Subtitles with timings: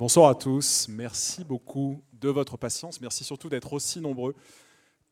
[0.00, 0.88] Bonsoir à tous.
[0.88, 3.02] Merci beaucoup de votre patience.
[3.02, 4.34] Merci surtout d'être aussi nombreux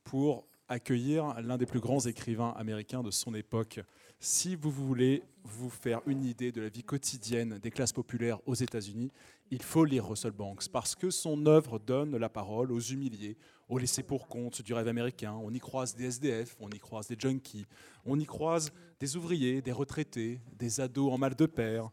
[0.03, 3.81] pour accueillir l'un des plus grands écrivains américains de son époque.
[4.19, 8.55] Si vous voulez vous faire une idée de la vie quotidienne des classes populaires aux
[8.55, 9.13] États-Unis,
[9.51, 13.37] il faut lire Russell Banks parce que son œuvre donne la parole aux humiliés,
[13.69, 15.35] aux laissés pour compte du rêve américain.
[15.35, 17.67] On y croise des SDF, on y croise des junkies,
[18.07, 21.91] on y croise des ouvriers, des retraités, des ados en mal de père,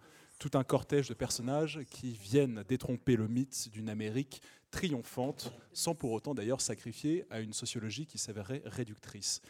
[0.48, 6.12] tout un cortège de personnages qui viennent détromper le mythe d'une Amérique triomphante, sans pour
[6.12, 9.42] autant d'ailleurs sacrifier à une sociologie qui s'avérait réductrice.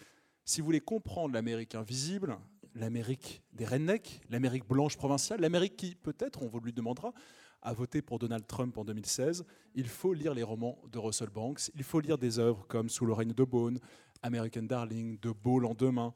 [0.46, 2.38] Si vous voulez comprendre l'Amérique invisible,
[2.76, 7.14] l'Amérique des rednecks, l'Amérique blanche provinciale, l'Amérique qui, peut-être, on vous lui demandera,
[7.62, 11.72] a voté pour Donald Trump en 2016, il faut lire les romans de Russell Banks,
[11.76, 13.80] il faut lire des œuvres comme Sous le règne de Beaune,
[14.22, 16.14] American Darling, De Beau lendemain,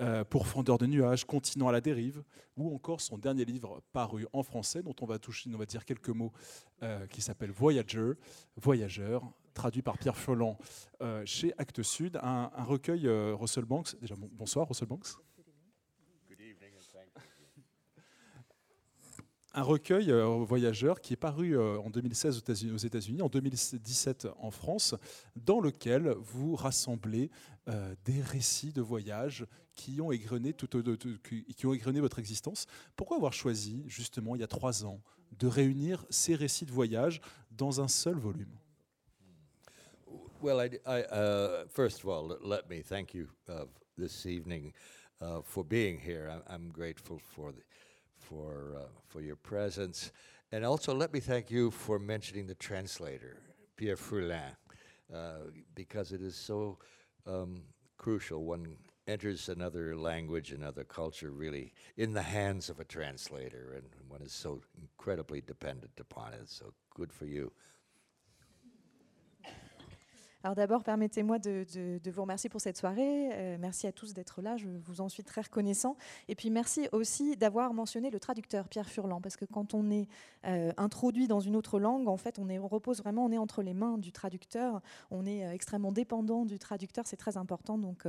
[0.00, 2.22] euh, pour Fondeur de nuages, Continent à la dérive,
[2.56, 5.84] ou encore son dernier livre paru en français, dont on va toucher, on va dire
[5.84, 6.32] quelques mots,
[6.82, 8.12] euh, qui s'appelle Voyager,
[8.56, 9.22] Voyageur,
[9.54, 10.56] traduit par Pierre Folland
[11.02, 13.96] euh, chez Actes Sud, un, recueil Russell Banks.
[14.00, 15.18] Déjà, bonsoir Russell Banks.
[19.52, 24.50] Un recueil euh, voyageur qui est paru euh, en 2016 aux États-Unis, en 2017 en
[24.50, 24.94] France,
[25.36, 27.30] dans lequel vous rassemblez
[27.68, 30.52] euh, des récits de voyage qui ont, égrené
[32.00, 32.66] votre existence.
[32.96, 35.00] Pourquoi avoir choisi, justement, il y a trois ans,
[35.38, 38.58] de réunir ces récits de voyage dans un seul volume?
[40.42, 43.66] Well, I, I, uh, first of all, let me thank you uh,
[43.98, 44.72] this evening
[45.20, 46.30] uh, for being here.
[46.48, 47.62] I'm grateful for the
[48.30, 50.12] for, uh, for your presence.
[50.52, 53.36] And also, let me thank you for mentioning the translator,
[53.76, 54.56] Pierre Foulin,
[55.12, 56.78] uh, because it is so
[57.26, 57.62] um,
[57.98, 58.44] crucial.
[58.44, 64.22] One enters another language, another culture, really in the hands of a translator, and one
[64.22, 66.48] is so incredibly dependent upon it.
[66.48, 67.52] So, good for you.
[70.42, 73.30] Alors d'abord, permettez-moi de, vous remercier pour cette soirée.
[73.32, 75.96] Euh, merci à tous d'être là, je vous en suis très reconnaissant.
[76.28, 80.08] Et puis merci aussi d'avoir mentionné le traducteur Pierre Furlan, parce que quand on est
[80.46, 83.74] euh, introduit dans une autre langue, en fait, on, repose vraiment, on est entre les
[83.74, 88.04] mains du traducteur, on est euh, extrêmement dépendant du traducteur, c'est très important, donc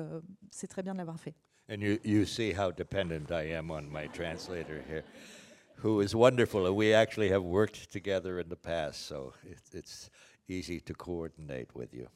[0.52, 1.34] c'est très bien de l'avoir fait.
[1.70, 5.04] And you, you see how dependent I am on my translator here.
[5.82, 6.72] who is wonderful.
[6.76, 9.12] We actually have worked together in the past,
[10.58, 12.08] easy to coordinate with you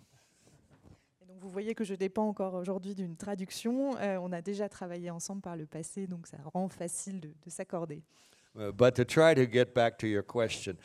[1.45, 3.95] vous voyez que je dépends encore aujourd'hui d'une traduction.
[3.97, 7.49] Euh, on a déjà travaillé ensemble par le passé, donc ça rend facile de, de
[7.49, 8.01] s'accorder.
[8.55, 10.77] Uh, but to try to get back to your question,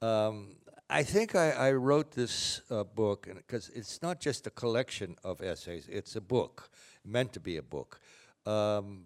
[0.00, 0.56] um,
[0.90, 5.42] I think I, I wrote this uh, book because it's not just a collection of
[5.42, 6.70] essays, it's a book,
[7.04, 8.00] meant to be a book.
[8.46, 9.04] Um,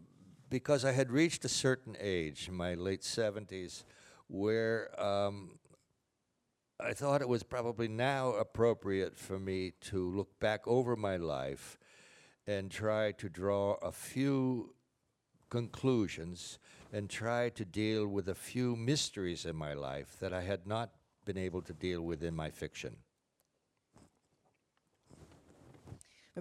[0.49, 3.85] because I had reached a certain age, in my late 70s,
[4.29, 5.59] where um,
[6.85, 11.79] I thought it was probably now appropriate for me to look back over my life
[12.45, 14.75] and try to draw a few
[15.49, 16.59] conclusions
[16.93, 20.91] and try to deal with a few mysteries in my life that I had not
[21.25, 22.97] been able to deal with in my fiction.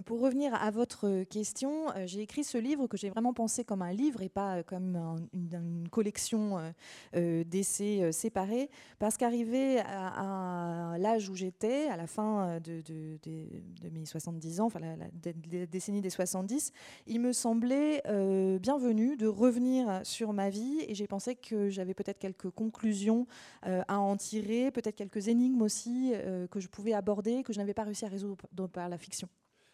[0.06, 3.82] Pour revenir à votre question, euh, j'ai écrit ce livre que j'ai vraiment pensé comme
[3.82, 4.96] un livre et pas euh, comme
[5.34, 6.72] une, collection
[7.14, 12.82] euh, d'essais séparés, parce qu'arrivé à, l'âge où j'étais, à la fin de,
[13.92, 14.96] mes 70 ans, la,
[15.66, 16.72] décennie des 70,
[17.06, 18.02] il me semblait
[18.60, 23.26] bienvenu de revenir sur ma vie et j'ai pensé que j'avais peut-être quelques conclusions
[23.62, 26.14] à en tirer, peut-être quelques énigmes aussi
[26.50, 29.28] que je pouvais aborder, que je n'avais pas réussi à résoudre par la fiction.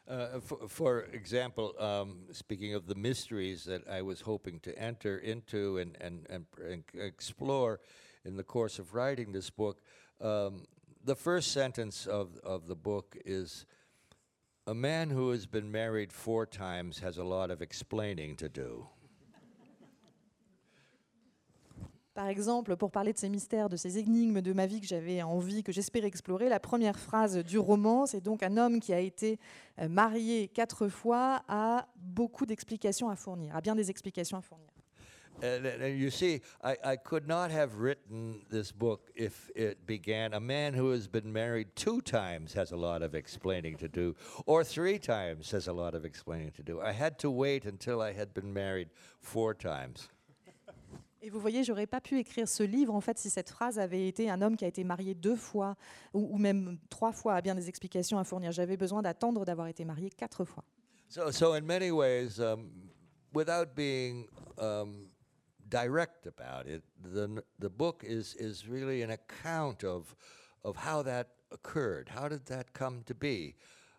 [0.09, 5.19] Uh, for, for, example, um, speaking of the mysteries that I was hoping to enter
[5.19, 7.81] into and, and, and, and explore
[8.25, 9.83] in the course of writing this book,
[10.23, 10.65] um,
[11.05, 13.67] the first sentence of, of the book is
[14.67, 18.87] A man who has been married four times has a lot of explaining to do.
[22.19, 25.23] Par exemple, pour parler de ces mystères, de ces énigmes de ma vie que j'avais
[25.23, 28.99] envie, que j'espérais explorer, la première phrase du roman, c'est donc un homme qui a
[28.99, 29.39] été
[29.79, 34.67] euh, marié quatre fois a beaucoup d'explications à fournir, a bien des explications à fournir.
[35.45, 40.75] And you see, I could not have written this book if it began a man
[40.75, 44.99] who has been married two times has a lot of explaining to do, or three
[44.99, 46.81] times has a lot of explaining to do.
[46.81, 48.89] I had to wait until I had been married
[49.21, 50.09] four times.
[51.21, 54.07] Et vous voyez, j'aurais pas pu écrire ce livre en fait si cette phrase avait
[54.07, 55.77] été un homme qui a été marié deux fois
[56.15, 58.53] ou, même trois fois a bien des explications à fournir.
[58.53, 60.65] J'avais besoin d'attendre d'avoir été marié quatre fois.
[61.09, 62.71] So, so in many ways, um,
[63.35, 64.29] without being
[64.59, 65.09] um,
[65.69, 66.83] direct about it.
[67.03, 70.15] The, the book is, is really an account of,
[70.65, 72.09] of how that occurred.
[72.09, 73.55] How did that come to be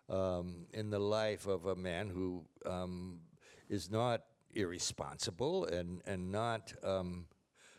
[0.08, 3.20] um, in the life of a man who um,
[3.68, 4.22] is not
[4.54, 7.26] irresponsible and, and not um,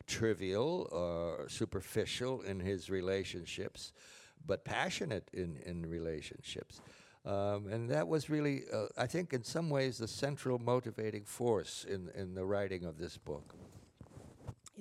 [0.08, 3.94] trivial or superficial in his relationships,
[4.46, 6.82] but passionate in, in relationships.
[7.26, 11.86] Um, and that was really, uh, I think, in some ways, the central motivating force
[11.88, 13.54] in, in the writing of this book.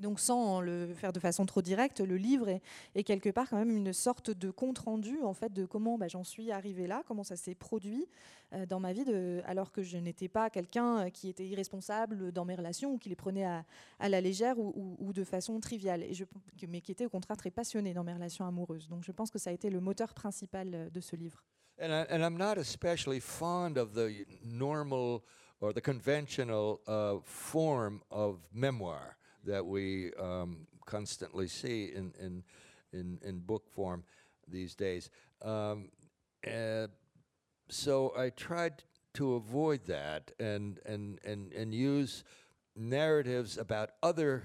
[0.01, 2.49] Et donc, sans le faire de façon trop directe, le livre
[2.95, 6.09] est, quelque part quand même une sorte de compte rendu en fait de comment bah,
[6.09, 8.09] j'en suis arrivé là, comment ça s'est produit
[8.55, 9.05] euh, dans ma vie,
[9.45, 13.11] alors que je n'étais pas quelqu'un euh, qui était irresponsable dans mes relations ou qui
[13.11, 13.63] les prenait à,
[14.09, 16.03] la légère ou, de façon triviale,
[16.67, 18.89] mais qui était au contraire très passionné dans mes relations amoureuses.
[18.89, 21.45] Donc, je pense que ça a été le moteur principal euh, de ce livre.
[21.79, 25.21] And, I, and I'm not especially fond of the normal
[25.61, 32.43] or the conventional uh, form of memoir that we um, constantly see in, in,
[32.93, 34.05] in, in, book form
[34.49, 35.11] these days.
[35.43, 35.91] Um,
[36.47, 36.89] uh,
[37.69, 38.83] so I tried
[39.15, 42.25] to avoid that and, and, and, and use
[42.77, 44.45] narratives about other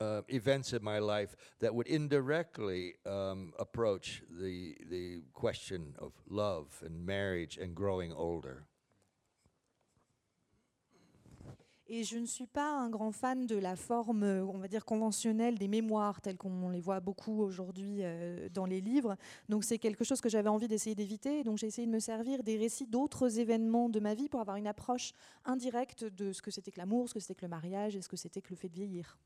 [0.00, 6.82] uh, events in my life that would indirectly um, approach the, the question of love
[6.84, 8.64] and marriage and growing older.
[11.90, 15.58] Et je ne suis pas un grand fan de la forme, on va dire, conventionnelle
[15.58, 19.16] des mémoires, telles qu'on les voit beaucoup aujourd'hui euh, dans les livres.
[19.48, 21.44] Donc c'est quelque chose que j'avais envie d'essayer d'éviter.
[21.44, 24.58] Donc j'ai essayé de me servir des récits d'autres événements de ma vie pour avoir
[24.58, 25.12] une approche
[25.46, 28.08] indirecte de ce que c'était que l'amour, ce que c'était que le mariage et ce
[28.08, 29.16] que c'était que le fait de vieillir.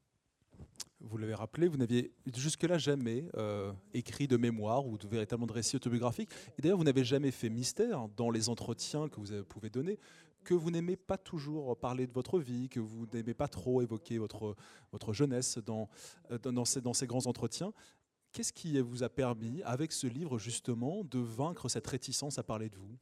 [1.01, 5.53] Vous l'avez rappelé, vous n'aviez jusque-là jamais euh, écrit de mémoire ou de, véritablement de
[5.53, 6.31] récit autobiographique.
[6.57, 9.99] Et d'ailleurs, vous n'avez jamais fait mystère dans les entretiens que vous pouvez donner
[10.43, 14.19] que vous n'aimez pas toujours parler de votre vie, que vous n'aimez pas trop évoquer
[14.19, 14.57] votre,
[14.91, 15.89] votre jeunesse dans,
[16.31, 17.73] euh, dans, ces, dans ces grands entretiens.
[18.33, 22.71] Qu'est-ce qui vous a permis, avec ce livre justement, de vaincre cette réticence à parler
[22.71, 22.99] de vous?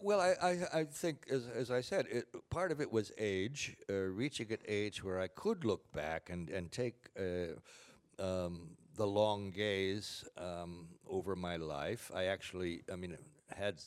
[0.00, 3.76] Well, I, I, I think, as, as, I said, it, part of it was age,
[3.90, 7.56] uh, reaching an age where I could look back and, and take uh,
[8.22, 12.12] um, the long gaze um, over my life.
[12.14, 13.16] I actually, I mean,
[13.56, 13.82] had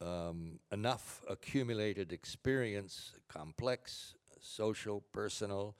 [0.00, 5.76] um, enough accumulated experience, complex, social, personal,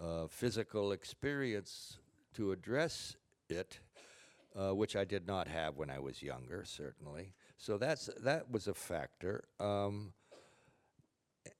[0.00, 1.98] uh, physical experience
[2.34, 3.16] to address
[3.48, 3.80] it,
[4.56, 7.34] uh, which I did not have when I was younger, certainly.
[7.58, 9.44] So that's that was a factor.
[9.58, 10.14] Um,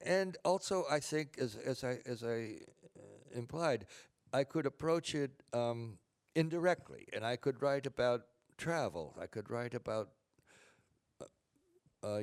[0.03, 2.57] and also, I think, as, as I as I
[2.97, 3.85] uh, implied,
[4.33, 5.99] I could approach it um,
[6.35, 8.21] indirectly, and I could write about
[8.57, 9.15] travel.
[9.21, 10.09] I could write about
[12.03, 12.19] uh,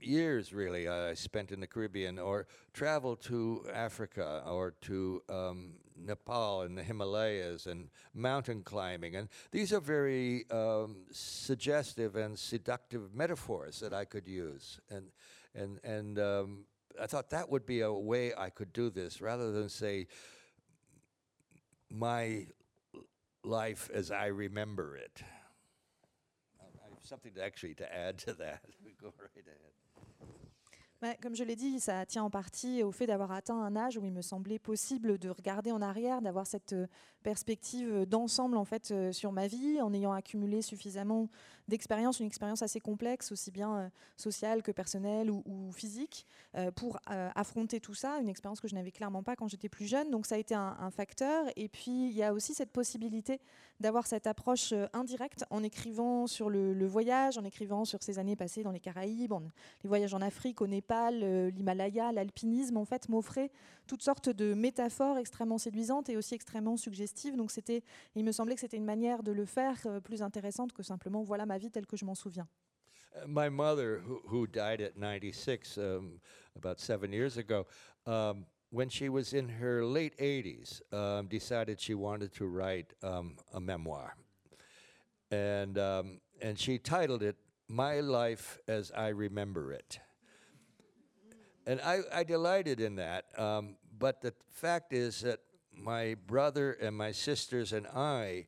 [0.00, 6.62] years really I spent in the Caribbean or traveled to Africa or to um, Nepal
[6.62, 9.16] and the Himalayas and mountain climbing.
[9.16, 14.80] And these are very um, suggestive and seductive metaphors that I could use.
[14.90, 15.06] And,
[15.54, 16.64] and, and um,
[17.00, 20.06] I thought that would be a way I could do this rather than say,
[21.90, 22.46] my
[23.44, 25.22] life as I remember it.
[27.02, 28.62] something to actually to add to that.
[29.00, 29.85] Go right ahead.
[31.20, 34.04] Comme je l'ai dit, ça tient en partie au fait d'avoir atteint un âge où
[34.04, 36.86] il me semblait possible de regarder en arrière, d'avoir cette euh,
[37.22, 41.28] perspective d'ensemble en fait euh, sur ma vie, en ayant accumulé suffisamment
[41.68, 46.26] d'expérience, une expérience assez complexe, aussi bien euh, sociale que personnelle ou, physique,
[46.76, 50.10] pour affronter tout ça, une expérience que je n'avais clairement pas quand j'étais plus jeune.
[50.10, 51.44] Donc ça a été un, facteur.
[51.56, 53.40] Et puis il y a aussi cette possibilité
[53.80, 58.62] d'avoir cette approche indirecte en écrivant sur le, voyage, en écrivant sur ces années passées
[58.62, 59.34] dans les Caraïbes,
[59.82, 63.50] les voyages en Afrique, au Népal euh, l'Himalaya, l'alpinisme, en fait, m'offrait
[63.86, 67.36] toutes sortes de métaphores extrêmement séduisantes et aussi extrêmement suggestives.
[67.36, 67.50] Donc,
[68.14, 71.22] il me semblait que c'était une manière de le faire euh, plus intéressante que simplement
[71.22, 72.48] voilà ma vie telle que je m'en souviens.
[73.14, 76.20] Uh, my mother, who, who died at 96, um,
[76.56, 77.66] about seven years ago,
[78.06, 83.36] um, when she was in her late 80s, um, decided she wanted to write um,
[83.54, 84.16] a memoir.
[85.30, 87.36] And, um, and she titled it
[87.68, 89.98] My Life as I Remember It.
[91.66, 93.26] And I, I delighted in that.
[93.36, 95.40] Um, but the fact is that
[95.72, 98.46] my brother and my sisters and I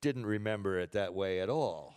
[0.00, 1.94] didn't remember it that way at all.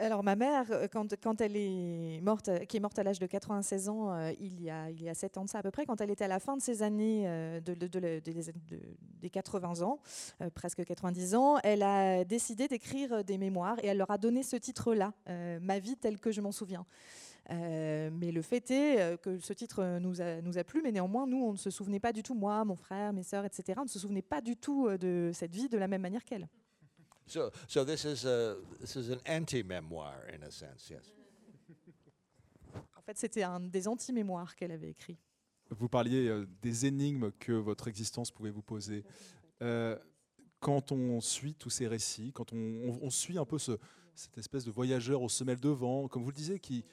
[0.00, 3.26] Alors ma mère, euh, quand, elle est morte, euh, qui est morte à l'âge de
[3.26, 5.70] 96 ans, euh, il, y a, il y a 7 ans de ça à peu
[5.70, 7.24] près, quand elle était à la fin de ses années
[7.62, 7.74] de,
[9.20, 9.98] des 80 ans,
[10.54, 14.56] presque 90 ans, elle a décidé d'écrire des mémoires et elle leur a donné ce
[14.56, 15.12] titre-là,
[15.60, 16.86] Ma vie telle que je m'en souviens.
[17.50, 21.42] Mais le fait est que ce titre nous a, nous a plu, mais néanmoins, nous,
[21.42, 23.88] on ne se souvenait pas du tout, moi, mon frère, mes sœurs, etc., on ne
[23.88, 26.48] se souvenait pas du tout de cette vie de la même manière qu'elle.
[27.30, 31.14] So, so this is a this is an anti-memoir in a sense, yes.
[32.96, 35.16] En fait, c'était un des anti-mémoires qu'elle avait écrit.
[35.70, 39.04] Vous parliez euh, des énigmes que votre existence pouvait vous poser.
[39.62, 39.96] Euh,
[40.58, 43.78] quand on suit tous ces récits, quand on, on, suit un peu ce,
[44.14, 46.84] cette espèce de voyageur aux semelles de vent, comme vous le disiez, qui,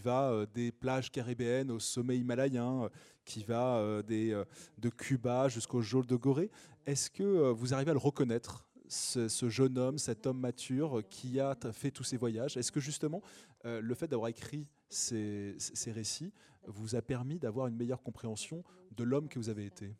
[0.00, 2.88] va euh, des plages caribéennes au sommet himalayen,
[3.24, 4.42] qui va des,
[4.78, 6.50] de Cuba jusqu'au Jôle de Gorée,
[6.86, 11.56] est-ce que vous arrivez à le reconnaître ce, jeune homme, cet homme mature qui a
[11.72, 12.56] fait tous ces voyages?
[12.56, 13.22] Est-ce que justement
[13.64, 15.56] euh, le fait d'avoir écrit ces,
[15.86, 16.32] récits
[16.66, 19.96] vous a permis d'avoir une meilleure compréhension de l'homme que vous avez été?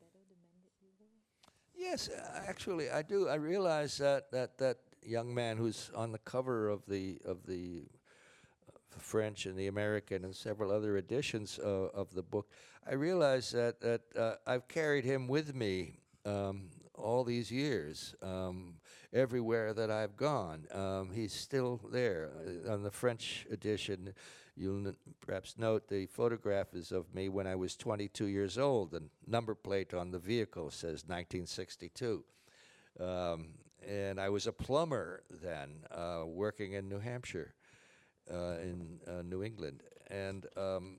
[1.74, 2.10] Yes,
[2.46, 3.26] actually, I do.
[3.28, 4.00] I realize
[5.04, 7.82] young man who's on the cover of the of the
[8.68, 12.48] uh, French and the American and several other editions uh, of the book.
[12.88, 15.94] I realize that that uh, I've carried him with me
[16.24, 18.74] um, all these years, um,
[19.12, 20.66] everywhere that I've gone.
[20.72, 22.30] Um, he's still there.
[22.66, 24.14] Uh, on the French edition,
[24.56, 28.92] you'll n- perhaps note the photograph is of me when I was 22 years old.
[28.92, 32.24] The number plate on the vehicle says 1962.
[33.00, 33.48] Um,
[33.88, 37.54] and I was a plumber then, uh, working in New Hampshire,
[38.32, 39.82] uh, in uh, New England.
[40.10, 40.98] And um,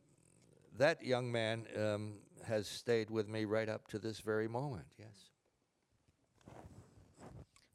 [0.78, 2.16] that young man um,
[2.48, 5.33] has stayed with me right up to this very moment, yes.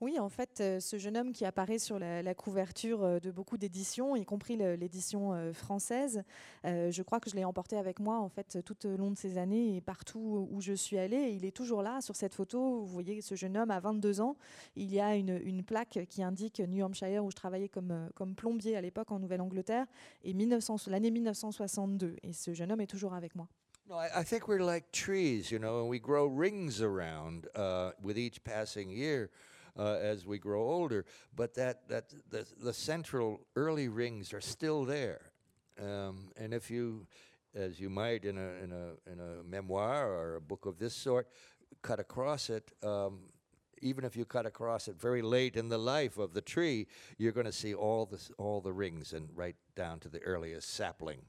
[0.00, 3.58] Oui, en fait, euh, ce jeune homme qui apparaît sur la, couverture euh, de beaucoup
[3.58, 6.22] d'éditions, y compris l'édition euh, française,
[6.64, 9.38] je crois que je l'ai emporté avec moi en fait tout au long de ces
[9.38, 11.30] années et partout où je suis allée.
[11.30, 12.80] Il est toujours là sur cette photo.
[12.80, 14.36] Vous voyez ce jeune homme à 22 ans.
[14.76, 18.80] Il y a une, plaque qui indique New Hampshire où je travaillais comme, plombier à
[18.80, 19.86] l'époque en Nouvelle-Angleterre
[20.22, 22.16] et l'année 1962.
[22.22, 23.48] Et ce jeune homme est toujours avec moi.
[24.92, 25.42] Trees,
[26.26, 26.82] rings.
[29.78, 31.04] Uh, as we grow older.
[31.34, 35.32] But that, that the, the central early rings are still there.
[35.80, 37.06] Um, and if you,
[37.54, 40.94] as you might in a, in, a, in a memoir or a book of this
[40.94, 41.28] sort,
[41.82, 43.20] cut across it, um,
[43.80, 47.32] even if you cut across it very late in the life of the tree, you're
[47.32, 51.20] going to see all the, all the rings and right down to the earliest sapling.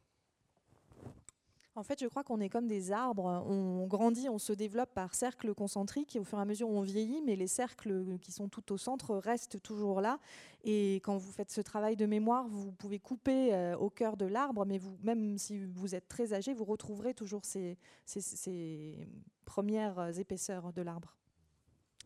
[1.79, 3.45] En fait, je crois qu'on est comme des arbres.
[3.47, 6.81] On grandit, on se développe par cercles concentriques et au fur et à mesure on
[6.81, 10.19] vieillit, mais les cercles qui sont tout au centre restent toujours là.
[10.65, 14.25] Et quand vous faites ce travail de mémoire, vous pouvez couper euh, au cœur de
[14.25, 19.07] l'arbre, mais vous, même si vous êtes très âgé, vous retrouverez toujours ces, ces
[19.45, 21.18] premières épaisseurs de l'arbre.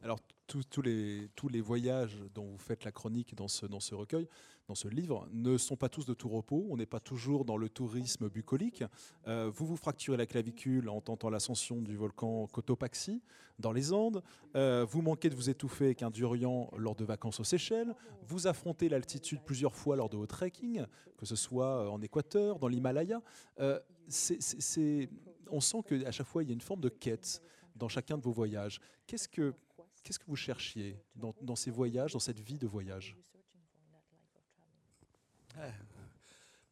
[0.03, 3.95] Alors, tous, les, tous les voyages dont vous faites la chronique dans ce, dans ce
[3.95, 4.27] recueil,
[4.67, 6.67] dans ce livre, ne sont pas tous de tout repos.
[6.69, 8.83] On n'est pas toujours dans le tourisme bucolique.
[9.27, 13.21] Euh, vous vous fracturez la clavicule en tentant l'ascension du volcan Cotopaxi
[13.59, 14.21] dans les Andes.
[14.55, 17.95] Euh, vous manquez de vous étouffer avec un durian lors de vacances aux Seychelles.
[18.27, 20.85] Vous affrontez l'altitude plusieurs fois lors de vos trekking,
[21.17, 23.21] que ce soit en Équateur, dans l'Himalaya.
[23.61, 23.79] Euh,
[25.49, 27.41] on sent qu'à chaque fois, il y a une forme de quête
[27.75, 28.79] dans chacun de vos voyages.
[29.07, 29.53] Qu'est-ce que
[30.03, 33.15] Qu'est-ce que vous cherchiez dans, dans, ces voyages, dans cette vie de voyage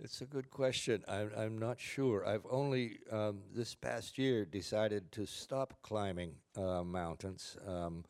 [0.04, 1.04] It's a good question.
[1.08, 2.26] I'm, I'm not sure.
[2.26, 8.04] I've only um, this past year decided to stop climbing uh, mountains, um,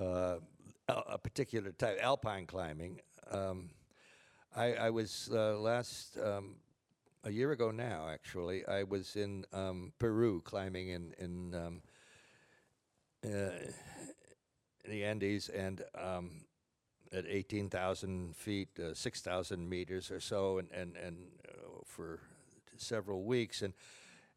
[0.00, 0.36] uh,
[0.88, 3.00] a particular type, alpine climbing.
[3.30, 3.68] Um,
[4.56, 6.56] I, I, was uh, last um,
[7.24, 8.08] a year ago now.
[8.08, 11.82] Actually, I was in um, Peru climbing in in um,
[13.26, 13.50] uh,
[14.88, 16.42] the Andes and um,
[17.12, 21.16] at 18,000 feet, uh, 6,000 meters or so, and, and, and
[21.48, 22.20] uh, for
[22.76, 23.62] several weeks.
[23.62, 23.74] And,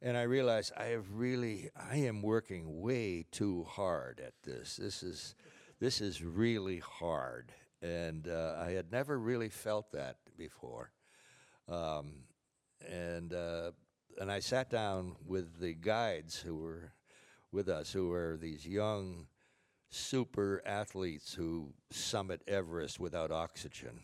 [0.01, 4.77] and I realized I have really, I am working way too hard at this.
[4.77, 5.35] This is,
[5.79, 7.51] this is really hard.
[7.81, 10.91] And uh, I had never really felt that before.
[11.69, 12.23] Um,
[12.89, 13.71] and, uh,
[14.19, 16.93] and I sat down with the guides who were
[17.51, 19.27] with us, who were these young,
[19.93, 24.01] super athletes who summit Everest without oxygen?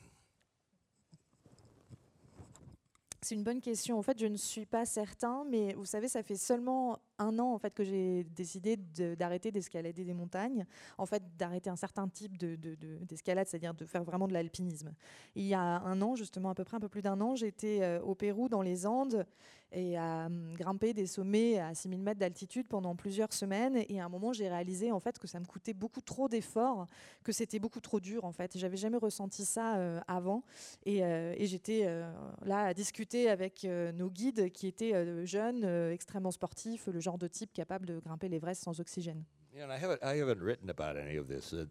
[3.22, 4.00] C'est une bonne question.
[4.00, 7.54] En fait, je ne suis pas certain, mais vous savez, ça fait seulement un an
[7.54, 10.66] en fait que j'ai décidé d'arrêter d'escalader des montagnes,
[10.98, 14.94] en fait d'arrêter un certain type d'escalade, de, c'est-à-dire de faire vraiment de l'alpinisme.
[15.36, 17.82] Il y a un an, justement à peu près un peu plus d'un an, j'étais
[17.82, 19.26] euh, au Pérou dans les Andes
[19.72, 23.84] et à hum, grimper des sommets à 6000 mètres d'altitude pendant plusieurs semaines.
[23.90, 26.88] Et à un moment, j'ai réalisé en fait que ça me coûtait beaucoup trop d'efforts,
[27.24, 28.58] que c'était beaucoup trop dur en fait.
[28.58, 30.44] J'avais jamais ressenti ça euh, avant.
[30.86, 32.12] Et, euh, j'étais euh,
[32.46, 37.52] là à discuter avec nos guides qui étaient jeunes, extrêmement sportifs, le genre de type
[37.54, 39.24] capable de grimper l'Everest sans oxygène.
[39.56, 41.66] I haven't, I haven't written about any of this, uh,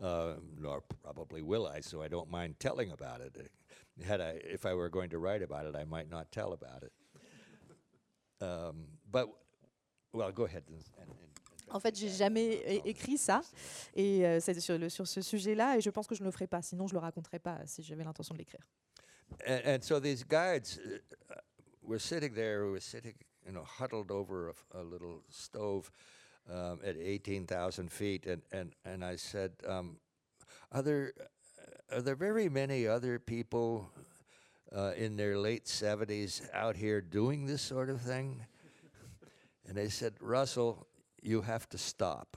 [0.00, 3.50] uh, nor probably will I, so I don't mind telling about it.
[4.04, 6.82] Had I, if I were going to write about it, I might not tell about
[6.82, 6.92] it.
[8.42, 9.28] Um, but,
[10.12, 10.64] well, go ahead.
[10.68, 13.40] And, and, and En fait, j'ai jamais écrit ça,
[13.94, 16.32] et euh, c'est sur, le- sur ce sujet-là, et je pense que je ne le
[16.32, 16.60] ferai pas.
[16.60, 18.60] Sinon, je le raconterai pas si j'avais l'intention de l'écrire.
[19.46, 20.98] And, and so these guides uh,
[21.30, 21.36] uh,
[21.82, 23.14] were sitting there, we were sitting,
[23.46, 25.90] you know, huddled over a, a little stove
[26.50, 28.26] um, at 18,000 feet.
[28.26, 29.96] And, and, and I said, um,
[30.72, 33.88] are, there, uh, are there very many other people
[34.74, 38.44] uh, in their late 70s out here doing this sort of thing?
[39.68, 40.86] And they said, Russell,
[41.22, 42.36] you have to stop.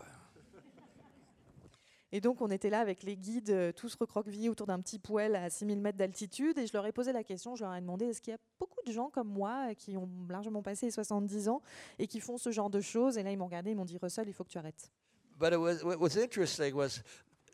[2.11, 5.35] Et donc, on était là avec les guides, euh, tous recroquevillés autour d'un petit poêle
[5.35, 6.57] à 6000 mètres d'altitude.
[6.57, 8.39] Et je leur ai posé la question, je leur ai demandé est-ce qu'il y a
[8.57, 11.61] beaucoup de gens comme moi euh, qui ont largement passé les 70 ans
[11.99, 13.17] et qui font ce genre de choses?
[13.17, 14.89] Et là, ils m'ont regardé, ils m'ont dit Russell, il faut que tu arrêtes.
[15.37, 17.01] But it was what was interesting was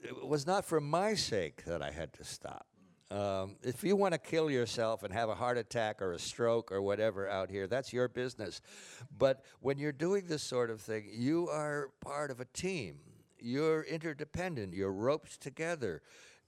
[0.04, 2.68] it was not for my sake that I had to stop.
[3.12, 6.72] Um, if you want to kill yourself and have a heart attack or a stroke
[6.72, 8.62] or whatever out here, that's your business.
[9.18, 13.00] But when you're doing this sort of thing, you are part of a team.
[13.38, 14.74] You're interdependent.
[14.74, 16.02] You're roped together,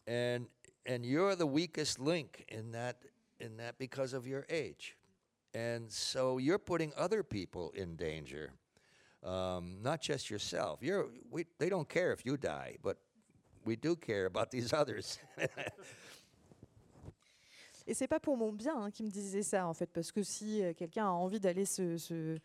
[0.08, 0.48] and
[0.86, 2.98] and you're the weakest link in that
[3.40, 4.96] in that because of your age,
[5.54, 8.54] and so you're putting other people in danger
[9.26, 10.80] um, not just yourself.
[10.82, 12.98] You're, we, they don't care if you die, but
[13.66, 15.20] we do care about these others.
[17.88, 20.24] Et c'est pas pour mon bien hein, qu'ils me disaient ça, en fait, parce que
[20.24, 22.38] si euh, quelqu'un a envie d'aller se, se,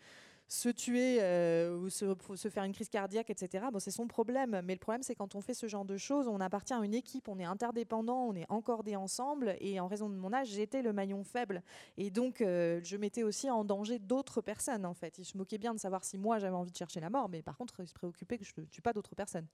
[0.48, 4.60] se tuer euh, ou se, faire une crise cardiaque, etc., bon, c'est son problème.
[4.64, 6.94] Mais le problème, c'est quand on fait ce genre de choses, on appartient à une
[6.94, 10.82] équipe, on est interdépendant, on est encordé ensemble, et en raison de mon âge, j'étais
[10.82, 11.62] le maillon faible.
[11.98, 15.18] Et donc, euh, je mettais aussi en danger d'autres personnes, en fait.
[15.18, 17.42] Ils se moquaient bien de savoir si moi, j'avais envie de chercher la mort, mais
[17.42, 19.46] par contre, ils se préoccupaient que je ne tue pas d'autres personnes.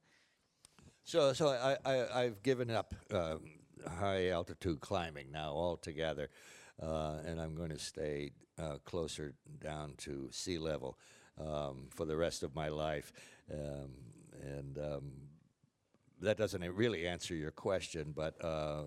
[1.05, 3.37] so, so I, I, I've given up uh,
[3.88, 6.31] high altitude climbing now altogether,
[6.83, 10.99] uh, and I'm going to stay uh, closer down to sea level
[11.40, 13.12] um, for the rest of my life.
[13.53, 13.90] Um,
[14.40, 15.12] and um,
[16.20, 18.85] that doesn't really answer your question, but uh,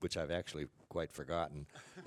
[0.00, 1.66] which I've actually quite forgotten.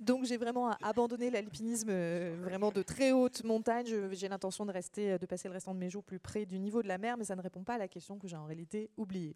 [0.00, 3.86] Donc j'ai vraiment abandonné l'alpinisme euh, vraiment de très haute montagne.
[4.12, 6.58] J'ai l'intention de rester, euh, de passer le restant de mes jours plus près du
[6.60, 8.44] niveau de la mer, mais ça ne répond pas à la question que j'ai en
[8.44, 9.34] réalité oubliée.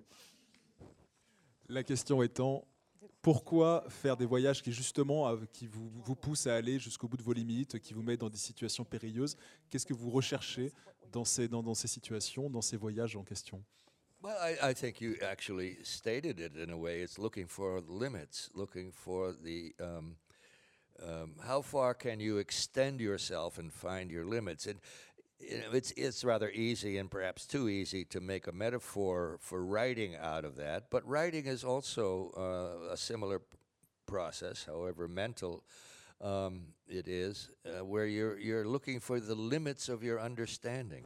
[1.69, 2.65] La question étant,
[3.23, 7.23] pourquoi faire des voyages qui justement qui vous, vous poussent à aller jusqu'au bout de
[7.23, 9.37] vos limites, qui vous mettent dans des situations périlleuses?
[9.69, 10.73] Qu'est-ce que vous recherchez
[11.11, 13.65] dans ces, dans, dans ces situations, dans ces voyages en question?
[14.23, 17.03] Well, I, I think you actually stated it in a way.
[17.03, 20.15] It's looking for limits, looking for the um,
[21.07, 24.67] um, how far can you extend yourself and find your limits.
[24.67, 24.79] And
[25.41, 29.65] you know, it's it's rather easy and perhaps too easy to make a metaphor for
[29.65, 30.85] writing out of that.
[30.91, 33.43] But writing is also uh, a similar
[34.07, 35.65] process, however mental
[36.21, 41.05] um, it is, uh, where you're you're looking for the limits of your understanding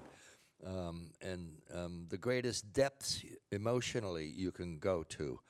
[0.64, 5.40] um, and um, the greatest depths emotionally you can go to.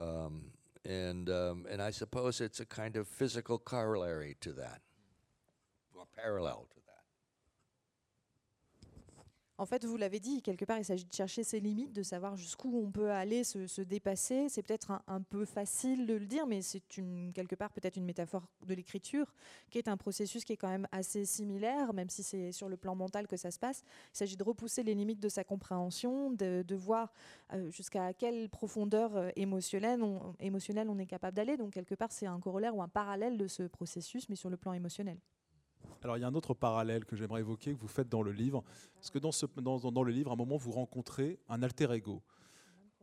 [0.00, 0.44] Um,
[0.84, 4.80] and, um, and I suppose it's a kind of physical corollary to that,
[5.94, 6.79] or parallel to.
[9.60, 12.34] En fait, vous l'avez dit, quelque part, il s'agit de chercher ses limites, de savoir
[12.34, 14.48] jusqu'où on peut aller, se, se dépasser.
[14.48, 16.80] C'est peut-être un, peu facile de le dire, mais c'est
[17.34, 19.34] quelque part peut-être une métaphore de l'écriture,
[19.68, 22.78] qui est un processus qui est quand même assez similaire, même si c'est sur le
[22.78, 23.82] plan mental que ça se passe.
[24.14, 27.12] Il s'agit de repousser les limites de sa compréhension, de, voir
[27.52, 31.58] euh, jusqu'à quelle profondeur euh, on, émotionnelle on est capable d'aller.
[31.58, 34.56] Donc, quelque part, c'est un corollaire ou un parallèle de ce processus, mais sur le
[34.56, 35.18] plan émotionnel.
[36.02, 38.32] Alors il y a un autre parallèle que j'aimerais évoquer, que vous faites dans le
[38.32, 38.64] livre,
[38.94, 42.22] parce que dans, le livre, à un moment, vous rencontrez un alter ego.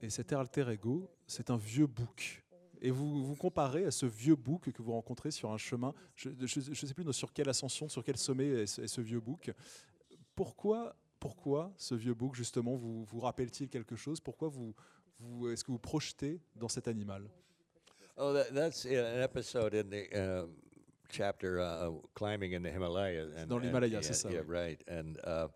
[0.01, 2.43] Et cet alter ego, c'est un vieux bouc.
[2.81, 5.93] Et vous vous comparez à ce vieux bouc que vous rencontrez sur un chemin.
[6.15, 9.51] Je ne sais plus sur quelle ascension, sur quel sommet est ce, vieux bouc.
[10.35, 14.19] Pourquoi, pourquoi ce vieux bouc, justement, vous, rappelle-t-il quelque chose?
[14.19, 14.73] Pourquoi vous,
[15.49, 17.27] est-ce que vous projetez dans cet animal?
[18.19, 20.47] Oh, that, that's an episode in uh,
[21.09, 23.31] chapter uh, climbing in the Himalayas.
[23.35, 24.81] And, Dans and- l'Himalaya, yeah, c'est ça, Yeah, right.
[24.87, 25.47] And uh,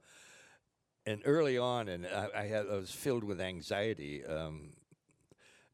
[1.06, 4.74] and early on, and I, I, had, I was filled with anxiety um,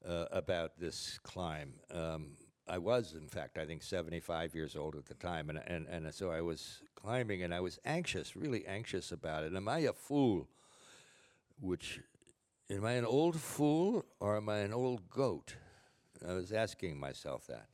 [0.07, 1.73] uh, about this climb.
[1.91, 2.31] Um,
[2.67, 5.49] I was, in fact, I think 75 years old at the time.
[5.49, 9.53] And, and, and so I was climbing and I was anxious, really anxious about it.
[9.55, 10.47] Am I a fool?
[11.59, 11.99] Which,
[12.69, 15.55] am I an old fool or am I an old goat?
[16.27, 17.67] I was asking myself that.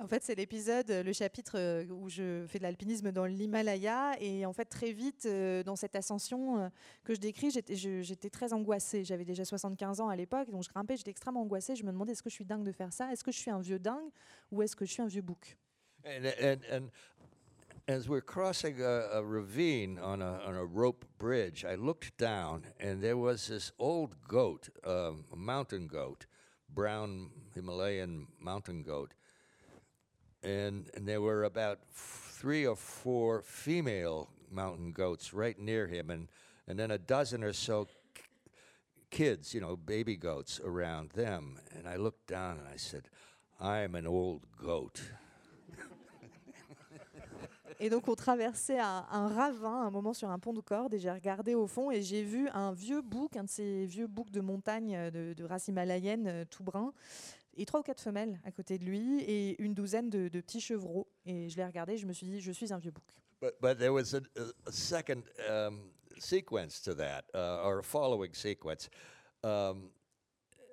[0.00, 4.12] En fait, c'est l'épisode, le chapitre euh, où je fais de l'alpinisme dans l'Himalaya.
[4.18, 6.68] Et en fait, très vite, euh, dans cette ascension euh,
[7.04, 9.04] que je décris, j'étais, très angoissée.
[9.04, 11.76] J'avais déjà 75 ans à l'époque, donc je grimpais, j'étais extrêmement angoissée.
[11.76, 13.12] Je me demandais, est-ce que je suis dingue de faire ça?
[13.12, 14.08] Est-ce que je suis un vieux dingue
[14.50, 15.58] ou est-ce que je suis un vieux bouc?
[16.06, 16.90] And, and, and
[17.86, 23.02] as we're crossing a, a ravine on a, on rope bridge, I looked down and
[23.02, 25.24] there was this old goat, um,
[25.88, 26.24] goat,
[26.70, 29.12] brown Himalayan mountain goat.
[30.42, 36.28] And, and there were about three or four female mountain goats right near him, and,
[36.66, 37.86] and then a dozen or so
[39.10, 41.58] kids, you know, baby goats around them.
[41.76, 43.08] And I looked down and I said,
[43.60, 45.00] I'm an old goat.
[47.82, 50.98] Et donc, on traversait un, un ravin, un moment sur un pont de corde, et
[50.98, 54.30] j'ai regardé au fond et j'ai vu un vieux bouc, un de ces vieux boucs
[54.30, 56.92] de montagne euh, de, de race himalayenne, euh, tout brun,
[57.56, 60.60] et trois ou quatre femelles à côté de lui, et une douzaine de, de petits
[60.60, 61.08] chevreaux.
[61.26, 63.04] Et je l'ai regardé, je me suis dit, je suis un vieux bouc.
[63.40, 64.20] But, but there was a,
[64.66, 68.90] a, second um, sequence to that, uh, or a following sequence.
[69.42, 69.90] Um,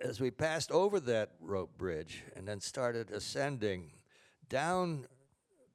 [0.02, 3.92] as we passed over that rope bridge and then started ascending,
[4.50, 5.06] down,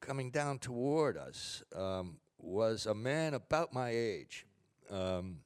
[0.01, 4.45] coming down toward us, um, was a man about my age.
[4.91, 5.39] Um,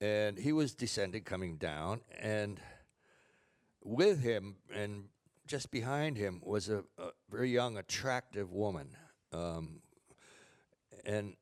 [0.00, 2.60] and he was descending, coming down, and
[3.82, 5.04] with him and
[5.46, 8.90] just behind him was a, a very young, attractive woman.
[9.32, 9.80] Um,
[11.04, 11.34] and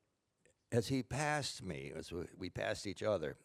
[0.72, 3.36] as he passed me, as we, we passed each other,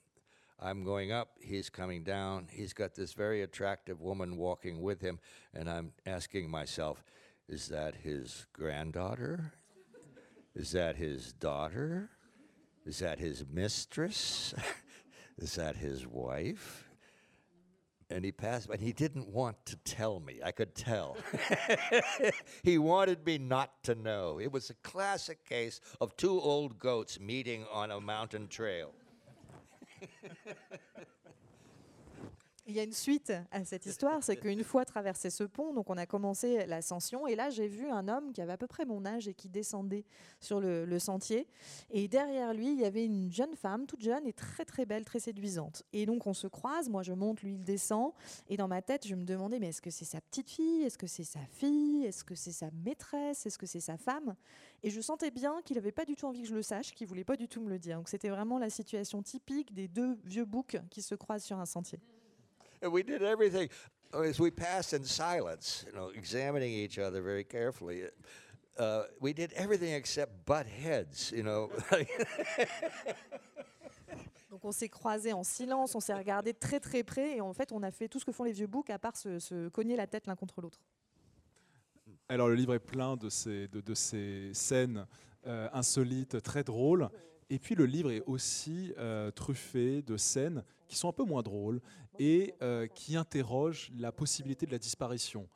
[0.59, 2.47] I'm going up, he's coming down.
[2.51, 5.19] He's got this very attractive woman walking with him,
[5.53, 7.03] and I'm asking myself,
[7.49, 9.53] is that his granddaughter?
[10.55, 12.11] Is that his daughter?
[12.85, 14.53] Is that his mistress?
[15.37, 16.90] is that his wife?
[18.11, 20.41] And he passed, but he didn't want to tell me.
[20.43, 21.15] I could tell.
[22.63, 24.37] he wanted me not to know.
[24.39, 28.91] It was a classic case of two old goats meeting on a mountain trail.
[32.71, 35.89] Il y a une suite à cette histoire, c'est qu'une fois traversé ce pont, donc
[35.89, 38.85] on a commencé l'ascension, et là j'ai vu un homme qui avait à peu près
[38.85, 40.05] mon âge et qui descendait
[40.39, 41.49] sur le, le sentier.
[41.89, 45.03] Et derrière lui, il y avait une jeune femme, toute jeune et très très belle,
[45.03, 45.83] très séduisante.
[45.91, 48.13] Et donc on se croise, moi je monte, lui il descend,
[48.47, 50.83] et dans ma tête je me demandais, mais est-ce que c'est sa petite fille?
[50.83, 52.05] Est-ce que c'est sa fille?
[52.05, 53.45] Est-ce que c'est sa maîtresse?
[53.45, 54.33] Est-ce que c'est sa femme?
[54.81, 57.05] Et je sentais bien qu'il n'avait pas du tout envie que je le sache, qu'il
[57.05, 57.97] voulait pas du tout me le dire.
[57.97, 61.65] Donc c'était vraiment la situation typique des deux vieux boucs qui se croisent sur un
[61.65, 61.99] sentier.
[62.83, 63.69] And we did everything
[64.13, 68.03] as we passed in silence, you know, examining each other very carefully.
[68.77, 71.69] Uh, we did everything except butt heads, you know.
[74.49, 77.71] Donc on s'est croisés en silence, on s'est regardé très très près et en fait
[77.71, 79.95] on a fait tout ce que font les vieux boucs à part se, se cogner
[79.95, 80.81] la tête l'un contre l'autre.
[82.27, 85.05] Alors le livre est plein de ces, de, de ces scènes
[85.47, 87.09] euh, insolites, très drôles.
[87.49, 91.41] Et puis le livre est aussi euh, truffé de scènes qui sont un peu moins
[91.41, 91.81] drôles
[92.21, 95.49] et euh, qui interrogent la possibilité de la disparition.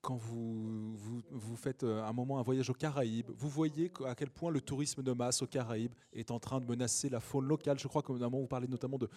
[0.00, 4.30] Quand vous, vous, faites euh, un moment un voyage aux Caraïbes, vous voyez à quel
[4.30, 7.80] point le tourisme de masse aux Caraïbes est en train de menacer la faune locale.
[7.80, 9.08] Je crois un moment, vous parlez notamment de,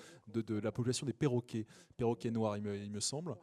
[0.42, 3.36] de, la population des perroquets, perroquets noirs, il me, il me semble.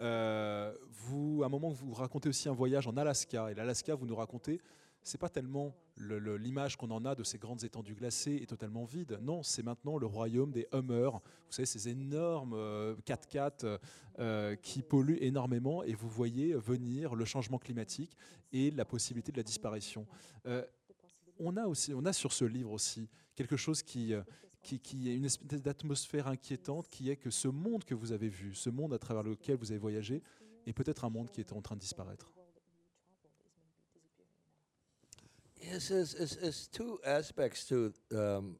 [0.00, 3.50] Euh, vous, à un moment, vous racontez aussi un voyage en Alaska.
[3.50, 4.58] Et l'Alaska, vous nous racontez,
[5.04, 8.46] c'est pas tellement le- le- l'image qu'on en a de ces grandes étendues glacées est
[8.46, 9.18] totalement vide.
[9.22, 11.12] Non, c'est maintenant le royaume des Hummers.
[11.12, 13.78] Vous savez, ces énormes euh, 4x4
[14.18, 15.84] euh, qui polluent énormément.
[15.84, 18.16] Et vous voyez venir le changement climatique
[18.52, 20.06] et la possibilité de la disparition.
[20.46, 20.64] Euh,
[21.38, 24.22] on a aussi, on a sur ce livre aussi quelque chose qui, euh,
[24.62, 28.28] qui, qui est une espèce d'atmosphère inquiétante, qui est que ce monde que vous avez
[28.28, 30.22] vu, ce monde à travers lequel vous avez voyagé,
[30.66, 32.32] est peut-être un monde qui est en train de disparaître.
[35.70, 38.56] Yes, there's, there's, there's two aspects to um,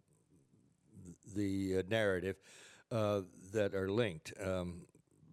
[1.37, 2.37] the uh, narrative
[2.91, 4.33] uh, that are linked.
[4.43, 4.87] Um,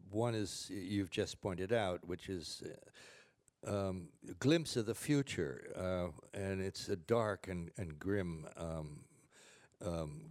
[0.10, 2.62] one is you've just pointed out, which is
[3.66, 8.48] uh, um, a glimpse of the future, uh, and it's a dark and, and grim
[8.58, 9.00] um,
[9.86, 10.22] um,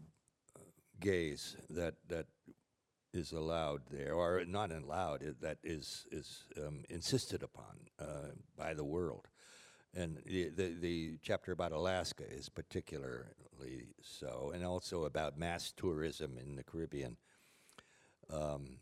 [1.00, 2.26] gaze that that
[3.14, 8.84] is allowed there, or not allowed, that is is um, insisted upon uh, by the
[8.84, 9.29] world.
[9.94, 16.38] And the, the, the chapter about Alaska is particularly so, and also about mass tourism
[16.38, 17.16] in the Caribbean.
[18.32, 18.78] Um,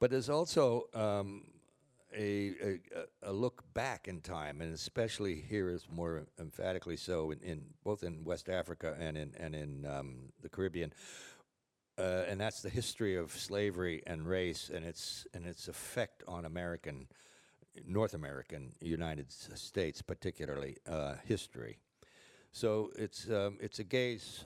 [0.00, 1.44] But there's also um,
[2.12, 2.80] a, a,
[3.22, 8.02] a- look back in time, and especially here is more emphatically so in, in both
[8.02, 10.92] in West Africa and in and in um, the Caribbean,
[11.98, 16.44] uh, and that's the history of slavery and race and its and its effect on
[16.44, 17.06] American,
[17.86, 21.78] North American United States, particularly uh, history.
[22.52, 24.44] So it's um, it's a gaze,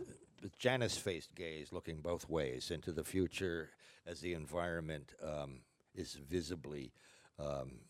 [0.59, 3.71] Janus-faced gaze, looking both ways into the future
[4.07, 5.61] as the environment um,
[5.95, 6.93] is visibly
[7.39, 7.81] um,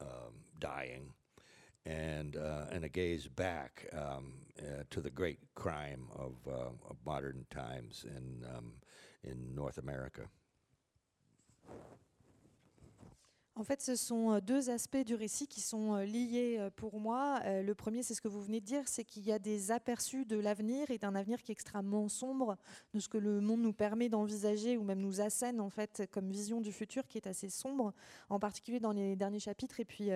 [0.00, 1.14] um, dying,
[1.86, 6.96] and uh, and a gaze back um, uh, to the great crime of, uh, of
[7.06, 8.72] modern times in um,
[9.24, 10.28] in North America.
[13.58, 17.00] En fait, ce sont euh, deux aspects du récit qui sont euh, liés euh, pour
[17.00, 17.40] moi.
[17.62, 20.26] Le premier, c'est ce que vous venez de dire, c'est qu'il y a des aperçus
[20.26, 22.58] de l'avenir et d'un avenir qui est extrêmement sombre,
[22.92, 26.28] de ce que le monde nous permet d'envisager ou même nous assène en fait comme
[26.30, 27.94] vision du futur qui est assez sombre,
[28.28, 30.10] en particulier dans les derniers chapitres et puis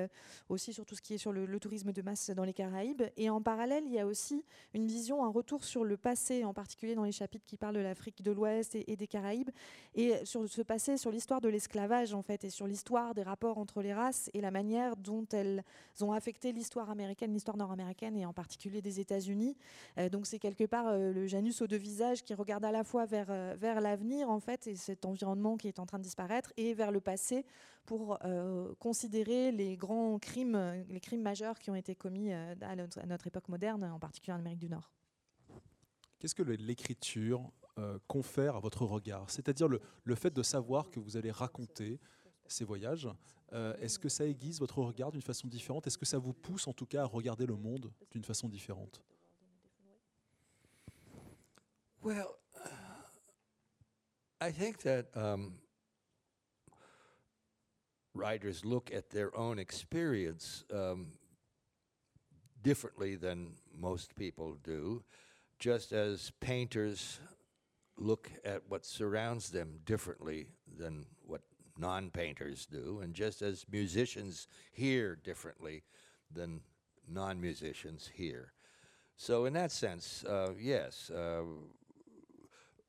[0.48, 3.02] aussi sur tout ce qui est sur le, le tourisme de masse dans les Caraïbes.
[3.16, 6.52] Et en parallèle, il y a aussi une vision, un retour sur le passé, en
[6.52, 9.50] particulier dans les chapitres qui parlent de l'Afrique de l'Ouest et, et des Caraïbes,
[9.94, 13.58] et sur ce passé, sur l'histoire de l'esclavage en fait, et sur l'histoire des rapports
[13.58, 15.62] entre les races et la manière dont elles
[16.00, 19.56] ont affecté l'histoire américaine, l'histoire nord-américaine et en particulier des États-Unis.
[19.98, 22.82] Euh, donc c'est quelque part euh, le Janus aux deux visages qui regarde à la
[22.84, 26.04] fois vers, euh, vers l'avenir en fait et cet environnement qui est en train de
[26.04, 27.44] disparaître et vers le passé
[27.86, 28.18] pour
[28.78, 33.82] considérer les grands crimes, les crimes majeurs qui ont été commis à notre, époque moderne,
[33.82, 34.92] en particulier en Amérique du Nord.
[36.18, 37.50] Qu'est-ce que l'écriture
[38.06, 39.28] confère à votre regard?
[39.28, 41.98] C'est-à-dire le, le fait de savoir que vous allez raconter
[42.52, 43.08] ces voyages.
[43.52, 45.86] euh, Est-ce que ça aiguise votre regard d'une façon différente?
[45.86, 49.00] Est-ce que ça vous pousse en tout cas à regarder le monde d'une façon différente?
[52.02, 52.34] Well,
[54.40, 55.58] I think that um,
[58.14, 61.12] writers look at their own experience um,
[62.62, 65.02] differently than most people do,
[65.58, 67.20] just as painters
[67.98, 70.46] look at what surrounds them differently
[70.78, 71.42] than what
[71.80, 75.82] non painters do, and just as musicians hear differently
[76.32, 76.60] than
[77.08, 78.52] non musicians hear.
[79.16, 81.42] So, in that sense, uh, yes, uh,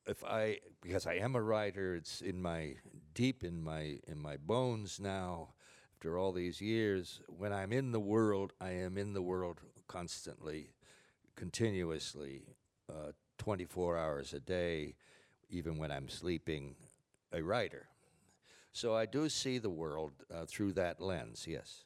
[0.06, 2.74] if I because I am a writer, it's in my
[3.14, 5.54] deep in my in my bones now.
[5.96, 10.72] After all these years, when I'm in the world, I am in the world constantly,
[11.36, 12.42] continuously,
[12.90, 14.96] uh, 24 hours a day,
[15.48, 16.74] even when I'm sleeping.
[17.34, 17.86] A writer,
[18.72, 21.46] so I do see the world uh, through that lens.
[21.46, 21.84] Yes.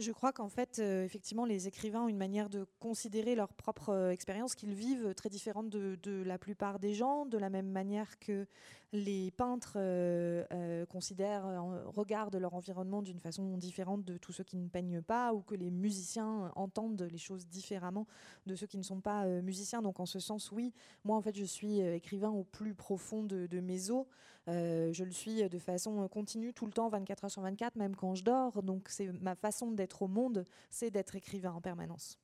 [0.00, 3.90] Je crois qu'en fait, euh, effectivement, les écrivains ont une manière de considérer leur propre
[3.90, 8.18] euh, expérience qu'ils vivent très différente de, la plupart des gens, de la même manière
[8.18, 8.44] que
[8.92, 11.46] les peintres euh, considèrent,
[11.86, 15.54] regardent leur environnement d'une façon différente de tous ceux qui ne peignent pas, ou que
[15.54, 18.08] les musiciens entendent les choses différemment
[18.46, 19.80] de ceux qui ne sont pas musiciens.
[19.80, 20.72] Donc en ce sens, oui,
[21.04, 24.06] moi en fait, je suis écrivain au plus profond de, de mes os.
[24.48, 27.96] Euh, je le suis de façon continue tout le temps, 24 heures sur 24, même
[27.96, 28.62] quand je dors.
[28.62, 32.18] Donc c'est ma façon d'être au monde, c'est d'être écrivain en permanence.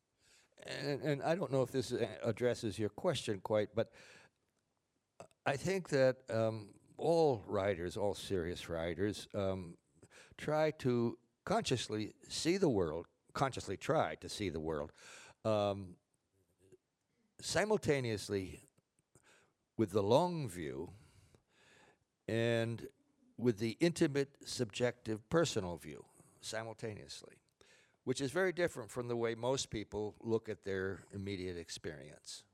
[0.67, 3.91] And, and I don't know if this uh, addresses your question quite, but
[5.47, 9.79] I think that um, all writers, all serious writers, um,
[10.37, 14.93] try to consciously see the world, consciously try to see the world,
[15.47, 15.97] um,
[17.41, 18.61] simultaneously
[19.79, 20.91] with the long view
[22.31, 22.87] and
[23.37, 26.05] with the intimate, subjective, personal view
[26.41, 27.41] simultaneously
[28.05, 32.45] which is very different from the way most people look at their immediate experience.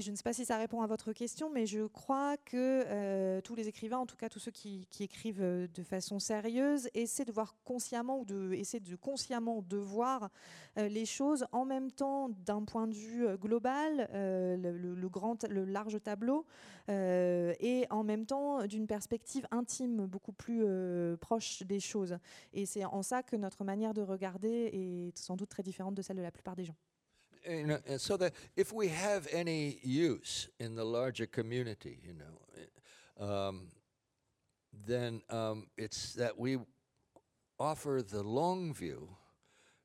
[0.00, 2.84] Et je ne sais pas si ça répond à votre question, mais je crois que
[2.86, 6.88] euh, tous les écrivains, en tout cas tous ceux qui, écrivent euh, de façon sérieuse,
[6.94, 10.30] essaient de voir consciemment ou de essaient de consciemment de voir
[10.78, 15.66] euh, les choses en même temps d'un point de vue global, le, le- grand, le
[15.66, 16.46] large tableau,
[16.88, 20.64] et en même temps d'une perspective intime, beaucoup plus
[21.20, 22.16] proche des choses.
[22.54, 26.00] Et c'est en ça que notre manière de regarder est sans doute très différente de
[26.00, 26.76] celle de la plupart des gens.
[27.46, 32.14] And, uh, and so that if we have any use in the larger community, you
[32.14, 33.68] know, uh, um,
[34.86, 36.58] then um, it's that we
[37.58, 39.08] offer the long view,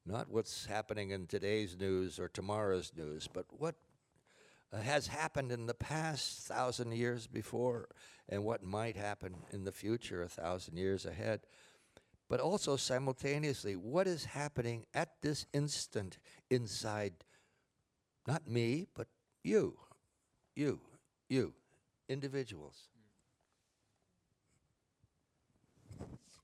[0.05, 3.75] not what's happening in today's news or tomorrow's news, but what
[4.71, 7.87] uh, has happened in the past thousand years before
[8.29, 11.41] and what might happen in the future a thousand years ahead.
[12.27, 16.17] But also simultaneously, what is happening at this instant
[16.49, 17.13] inside
[18.27, 19.07] not me, but
[19.43, 19.77] you,
[20.55, 20.81] you,
[21.29, 21.53] you,
[22.09, 22.89] individuals.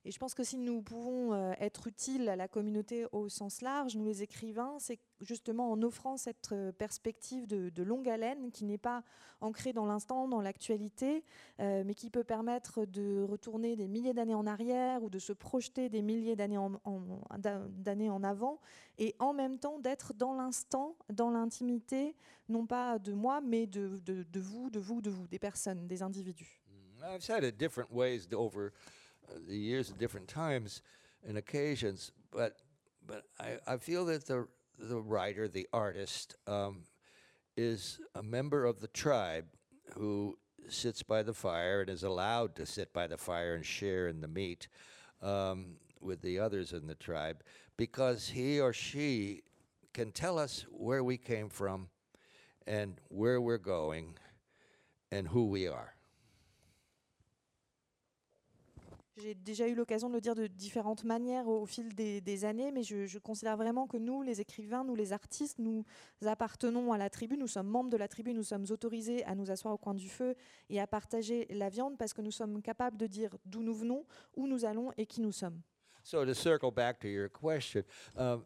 [0.03, 3.61] Et je pense que si nous pouvons euh, être utiles à la communauté au sens
[3.61, 8.65] large, nous les écrivains, c'est justement en offrant cette euh, perspective de, longue haleine qui
[8.65, 9.03] n'est pas
[9.41, 11.23] ancrée dans l'instant, dans l'actualité,
[11.59, 15.33] euh, mais qui peut permettre de retourner des milliers d'années en arrière ou de se
[15.33, 18.59] projeter des milliers d'années en, avant
[18.97, 22.15] et en même temps d'être dans l'instant, dans l'intimité,
[22.49, 23.99] non pas de moi, mais de,
[24.35, 26.61] vous, de vous, de vous, des personnes, des individus.
[27.03, 28.73] I've said it different ways over
[29.48, 30.82] the years at different times
[31.28, 32.58] and occasions, but
[33.06, 36.84] but I, I feel that the the writer, the artist, um,
[37.58, 39.46] is a member of the tribe
[39.96, 40.38] who
[40.70, 44.22] sits by the fire and is allowed to sit by the fire and share in
[44.22, 44.67] the meat
[45.22, 47.44] um, with the others in the tribe
[47.78, 49.41] because he or she
[49.94, 51.89] can tell us where we came from
[52.65, 54.13] and where we're going
[55.12, 55.94] and who we are.
[59.21, 62.81] J'ai déjà eu l'occasion de le dire de différentes manières au, fil des, années, mais
[62.81, 65.86] je, considère vraiment que nous, les écrivains, nous, les artistes, nous
[66.25, 69.51] appartenons à la tribu, nous sommes membres de la tribu, nous sommes autorisés à nous
[69.51, 70.36] asseoir au coin du feu
[70.69, 74.05] et à partager la viande parce que nous sommes capables de dire d'où nous venons,
[74.36, 75.62] où nous allons et qui nous sommes.
[76.03, 77.84] So to circle back to your question,
[78.17, 78.43] um,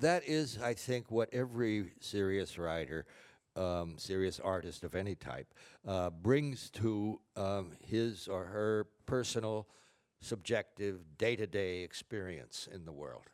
[0.00, 3.04] that is, I think, what every serious writer
[3.56, 5.52] um, serious artist of any type
[5.86, 9.66] uh, brings to um, his or her personal,
[10.20, 13.24] subjective, day to day experience in the world.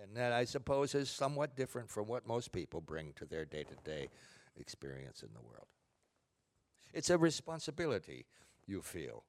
[0.00, 3.64] And that, I suppose, is somewhat different from what most people bring to their day
[3.64, 4.08] to day
[4.56, 5.66] experience in the world.
[6.94, 8.26] It's a responsibility
[8.66, 9.24] you feel,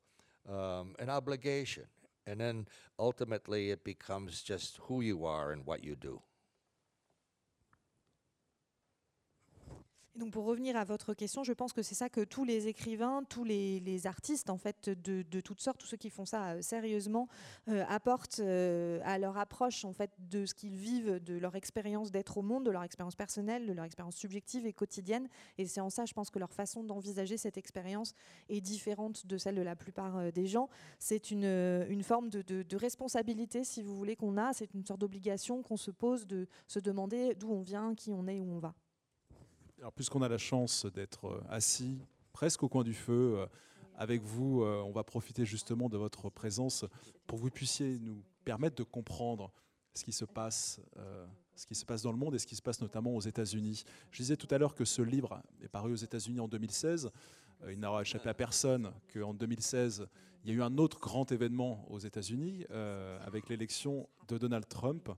[0.48, 1.86] um, an obligation,
[2.26, 2.68] and then
[2.98, 6.22] ultimately it becomes just who you are and what you do.
[10.16, 13.24] Donc pour revenir à votre question, je pense que c'est ça que tous les écrivains,
[13.30, 17.28] tous les, artistes en fait de, toutes sortes, tous ceux qui font ça euh, sérieusement,
[17.68, 22.12] euh, apportent euh, à leur approche en fait de ce qu'ils vivent, de leur expérience
[22.12, 25.28] d'être au monde, de leur expérience personnelle, de leur expérience subjective et quotidienne.
[25.58, 28.14] Et c'est en ça, je pense que leur façon d'envisager cette expérience
[28.50, 30.70] est différente de celle de la plupart des gens.
[30.98, 34.54] C'est une, forme de, de responsabilité, si vous voulez, qu'on a.
[34.54, 38.28] C'est une sorte d'obligation qu'on se pose de se demander d'où on vient, qui on
[38.28, 38.74] est, où on va.
[39.96, 42.00] Puisqu'on a la chance d'être euh, assis
[42.34, 43.46] presque au coin du feu euh,
[43.96, 46.86] avec vous, euh, on va profiter justement de votre présence
[47.28, 49.52] pour que vous puissiez nous permettre de comprendre
[49.94, 50.80] ce qui se passe,
[51.56, 53.84] ce qui se passe dans le monde et ce qui se passe notamment aux États-Unis.
[54.12, 57.12] Je disais tout à l'heure que ce livre est paru aux États-Unis en 2016.
[57.70, 60.08] il n'aura échappé à personne qu'en 2016,
[60.44, 62.66] il y a eu un autre grand événement aux États-Unis
[63.26, 65.10] avec l'élection de Donald Trump.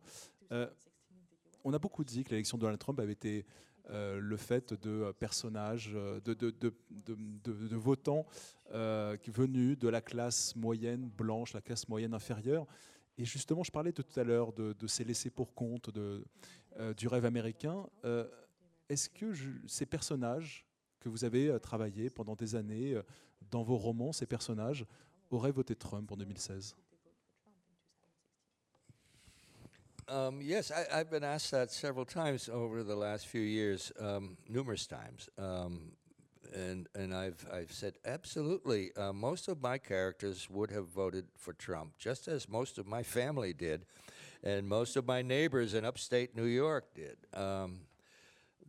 [1.64, 3.46] on a beaucoup dit que l'élection de Donald Trump avait été
[3.90, 8.26] euh, le fait de personnages, euh, de, votants
[8.74, 12.68] euh, venus de la classe moyenne blanche, la classe moyenne inférieure.
[13.18, 15.90] Et justement, je parlais tout à l'heure de, ces laissés pour compte
[16.98, 17.86] du rêve américain.
[18.90, 19.34] Est-ce que
[19.68, 20.66] ces personnages
[21.00, 23.00] que vous avez travaillé pendant des années
[23.52, 24.86] dans vos romans, ces personnages,
[25.30, 26.76] auraient voté Trump en 2016
[30.12, 34.36] Um, yes, I, have been asked that several times over the last few years, um,
[34.50, 35.94] numerous times, um,
[36.54, 38.94] and and I've I've said absolutely.
[38.98, 43.04] Uh, most of my characters would have voted for Trump, just as most of my
[43.04, 43.86] family did,
[44.44, 47.16] and most of my neighbors in upstate New York did.
[47.34, 47.80] Um,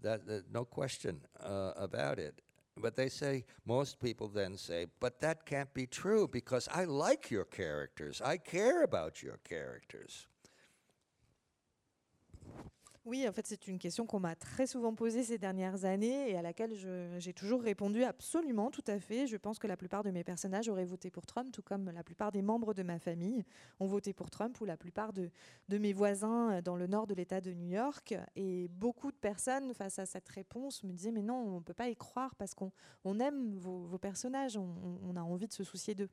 [0.00, 2.40] that, that, no question uh, about it.
[2.76, 7.32] But they say, most people then say, but that can't be true because I like
[7.32, 8.22] your characters.
[8.24, 10.28] I care about your characters.
[13.04, 16.36] Oui, en fait, c'est une question qu'on m'a très souvent posée ces dernières années et
[16.36, 16.72] à laquelle
[17.18, 19.26] j'ai toujours répondu absolument, tout à fait.
[19.26, 22.04] Je pense que la plupart de mes personnages auraient voté pour Trump, tout comme la
[22.04, 23.44] plupart des membres de ma famille
[23.80, 25.32] ont voté pour Trump ou la plupart de,
[25.68, 28.14] mes voisins dans le nord de l'État de New York.
[28.36, 31.74] Et beaucoup de personnes, face à cette réponse, me disaient, mais non, on ne peut
[31.74, 32.70] pas y croire parce qu'on
[33.18, 36.10] aime vos, personnages, on, a envie de se soucier d'eux.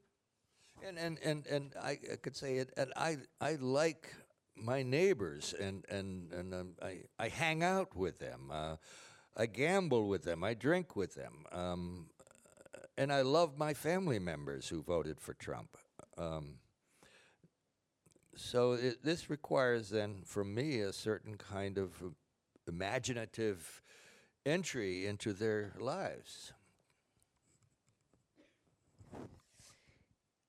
[0.83, 2.35] And, and, and, and I could
[4.61, 8.49] my neighbors, and and and um, I I hang out with them.
[8.51, 8.75] Uh,
[9.35, 10.43] I gamble with them.
[10.43, 11.45] I drink with them.
[11.51, 12.07] Um,
[12.97, 15.77] and I love my family members who voted for Trump.
[16.17, 16.55] Um,
[18.35, 21.91] so it, this requires then, from me, a certain kind of
[22.67, 23.81] imaginative
[24.45, 26.51] entry into their lives.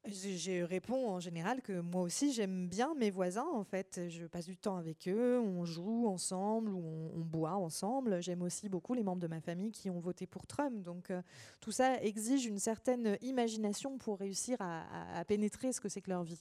[0.06, 4.00] Je, je réponds en général que moi aussi j'aime bien mes voisins en fait.
[4.08, 8.22] Je passe du temps avec eux, on joue ensemble ou on, boit ensemble.
[8.22, 10.82] J'aime aussi beaucoup les membres de ma famille qui ont voté pour Trump.
[10.82, 11.20] Donc euh,
[11.60, 16.24] tout ça exige une certaine imagination pour réussir à, pénétrer ce que c'est que leur
[16.24, 16.40] vie.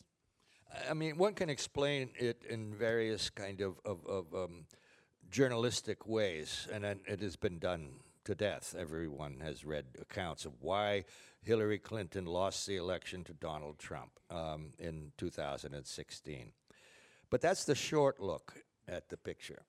[0.89, 4.65] I mean, one can explain it in various kind of, of, of um,
[5.29, 8.75] journalistic ways, and then it has been done to death.
[8.77, 11.05] Everyone has read accounts of why
[11.41, 16.51] Hillary Clinton lost the election to Donald Trump um, in 2016.
[17.29, 19.63] But that's the short look at the picture.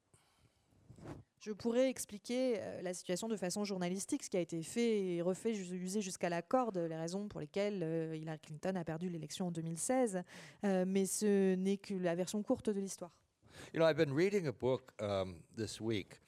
[1.40, 5.22] Je pourrais expliquer euh, la situation de façon journalistique, ce qui a été fait et
[5.22, 9.46] refait, usé jusqu'à la corde, les raisons pour lesquelles euh, Hillary Clinton a perdu l'élection
[9.46, 10.22] en 2016.
[10.64, 13.10] Euh, mais ce n'est que la version courte de l'histoire.
[13.72, 16.20] You know, I've been reading a book um, this week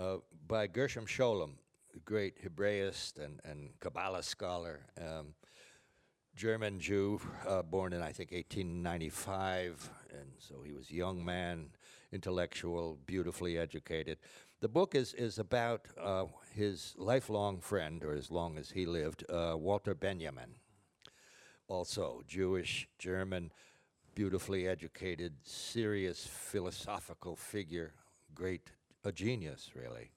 [0.00, 1.52] uh, by Gershom Scholem,
[1.94, 5.34] a great Hebraist and, and Kabbalah scholar, um,
[6.34, 9.90] German Jew, uh, born in, I think, 1895.
[10.10, 11.70] And so he was a young man,
[12.12, 14.18] intellectual, beautifully educated.
[14.60, 19.24] The book is, is about uh, his lifelong friend, or as long as he lived,
[19.30, 20.54] uh, Walter Benjamin
[21.68, 23.52] also Jewish, German,
[24.14, 27.92] beautifully educated, serious philosophical figure,
[28.34, 28.72] great,
[29.04, 30.10] a genius, really.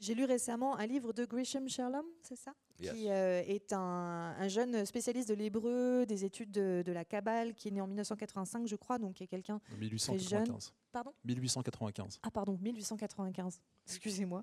[0.00, 2.54] J'ai lu récemment un livre de Grisham Sherlom, c'est ça?
[2.80, 2.92] Yes.
[2.94, 7.54] Qui euh, est un, un jeune spécialiste de l'hébreu, des études de, de la Kabbale,
[7.54, 9.60] qui est né en 1985, je crois, donc qui est quelqu'un.
[9.78, 10.72] 1895.
[10.90, 11.12] Pardon?
[11.26, 12.18] 1895.
[12.22, 14.42] Ah, pardon, 1895, excusez-moi.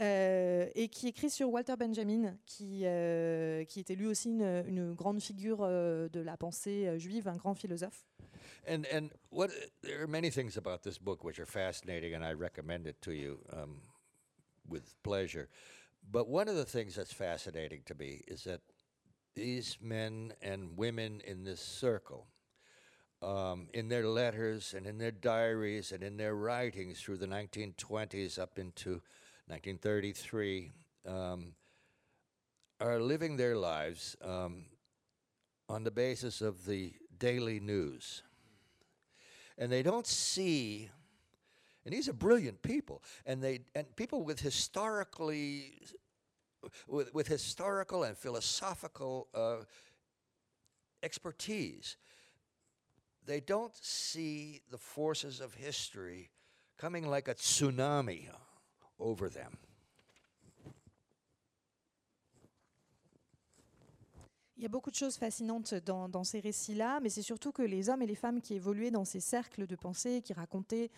[0.00, 4.94] Euh, et qui écrit sur Walter Benjamin, qui, euh, qui était lui aussi une, une
[4.94, 8.06] grande figure de la pensée juive, un grand philosophe.
[8.66, 9.50] And and what
[9.82, 13.12] there are many things about this book which are fascinating, and I recommend it to
[13.12, 13.80] you um,
[14.68, 15.48] with pleasure.
[16.10, 18.60] But one of the things that's fascinating to me is that
[19.34, 22.26] these men and women in this circle,
[23.22, 28.38] um, in their letters and in their diaries and in their writings through the 1920s
[28.38, 29.02] up into
[29.46, 30.72] 1933,
[31.06, 31.52] um,
[32.80, 34.64] are living their lives um,
[35.68, 38.22] on the basis of the daily news
[39.60, 40.88] and they don't see
[41.84, 45.74] and these are brilliant people and they and people with historically
[46.88, 49.56] with, with historical and philosophical uh,
[51.02, 51.96] expertise
[53.26, 56.30] they don't see the forces of history
[56.78, 58.26] coming like a tsunami
[58.98, 59.58] over them
[64.60, 67.88] Il y a beaucoup de choses fascinantes dans, ces récits-là, mais c'est surtout que les
[67.88, 70.90] hommes et les femmes qui évoluaient dans ces cercles de pensée, qui racontaient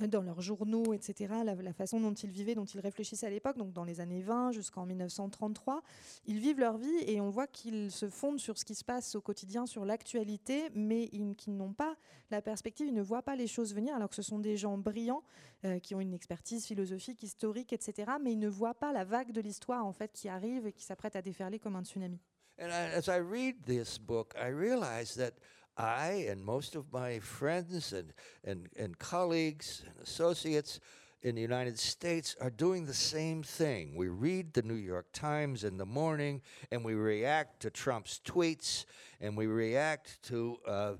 [0.00, 3.30] euh, dans leurs journaux, etc., la, la façon dont ils vivaient, dont ils réfléchissaient à
[3.30, 5.82] l'époque, donc dans les années 20 jusqu'en 1933,
[6.26, 9.16] ils vivent leur vie et on voit qu'ils se fondent sur ce qui se passe
[9.16, 11.96] au quotidien, sur l'actualité, mais ils, qu'ils n'ont pas
[12.30, 14.78] la perspective, ils ne voient pas les choses venir, alors que ce sont des gens
[14.78, 15.24] brillants
[15.64, 19.32] euh, qui ont une expertise philosophique, historique, etc., mais ils ne voient pas la vague
[19.32, 22.20] de l'histoire en fait qui arrive et qui s'apprête à déferler comme un tsunami.
[22.58, 25.34] And I, as I read this book, I realize that
[25.76, 28.12] I and most of my friends and,
[28.44, 30.80] and, and colleagues and associates
[31.22, 33.94] in the United States are doing the same thing.
[33.96, 36.42] We read the New York Times in the morning
[36.72, 38.86] and we react to Trump's tweets
[39.20, 40.92] and we react to uh,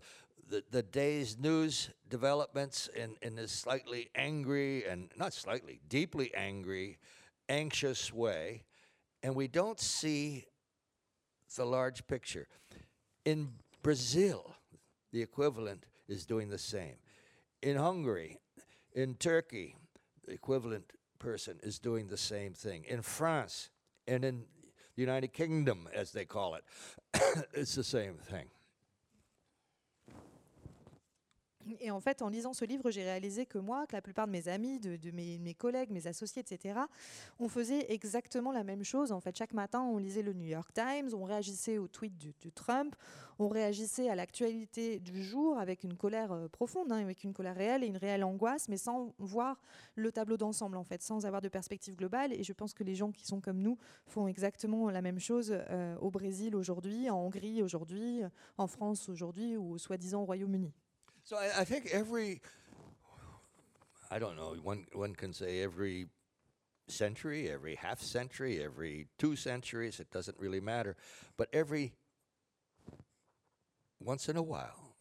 [0.48, 6.98] the, the day's news developments in, in this slightly angry and not slightly, deeply angry,
[7.48, 8.64] anxious way.
[9.24, 10.46] And we don't see
[11.56, 12.46] the large picture.
[13.24, 13.48] In
[13.82, 14.54] Brazil,
[15.12, 16.96] the equivalent is doing the same.
[17.62, 18.38] In Hungary,
[18.94, 19.76] in Turkey,
[20.26, 22.84] the equivalent person is doing the same thing.
[22.88, 23.70] In France
[24.06, 24.44] and in
[24.94, 26.64] the United Kingdom, as they call it,
[27.52, 28.46] it's the same thing.
[31.80, 34.32] Et en fait, en lisant ce livre, j'ai réalisé que moi, que la plupart de
[34.32, 36.80] mes amis, de, mes, collègues, mes associés, etc.,
[37.38, 39.12] on faisait exactement la même chose.
[39.12, 42.50] En fait, chaque matin, on lisait le New York Times, on réagissait aux tweets de,
[42.50, 42.94] Trump,
[43.38, 47.54] on réagissait à l'actualité du jour avec une colère euh, profonde, hein, avec une colère
[47.54, 49.60] réelle et une réelle angoisse, mais sans voir
[49.94, 52.32] le tableau d'ensemble, en fait, sans avoir de perspective globale.
[52.32, 55.54] Et je pense que les gens qui sont comme nous font exactement la même chose
[55.70, 58.22] euh, au Brésil aujourd'hui, en Hongrie aujourd'hui,
[58.56, 60.72] en France aujourd'hui ou soi-disant au Royaume-Uni.
[61.28, 62.40] So I, I think every,
[64.10, 66.06] I don't know, one, one can say every
[66.86, 70.96] century, every half century, every two centuries, it doesn't really matter.
[71.36, 71.92] But every,
[74.00, 74.94] once in a while,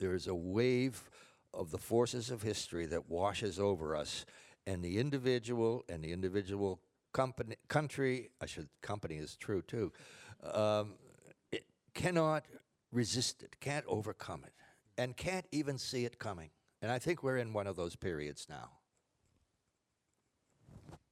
[0.00, 1.08] there is a wave
[1.52, 4.26] of the forces of history that washes over us,
[4.66, 6.80] and the individual and the individual
[7.12, 9.92] company, country, I should, company is true too,
[10.52, 10.94] um,
[11.52, 12.44] it cannot
[12.90, 14.52] resist it, can't overcome it,
[14.98, 16.50] and can't even see it coming.
[16.82, 18.70] And I think we're in one of those periods now.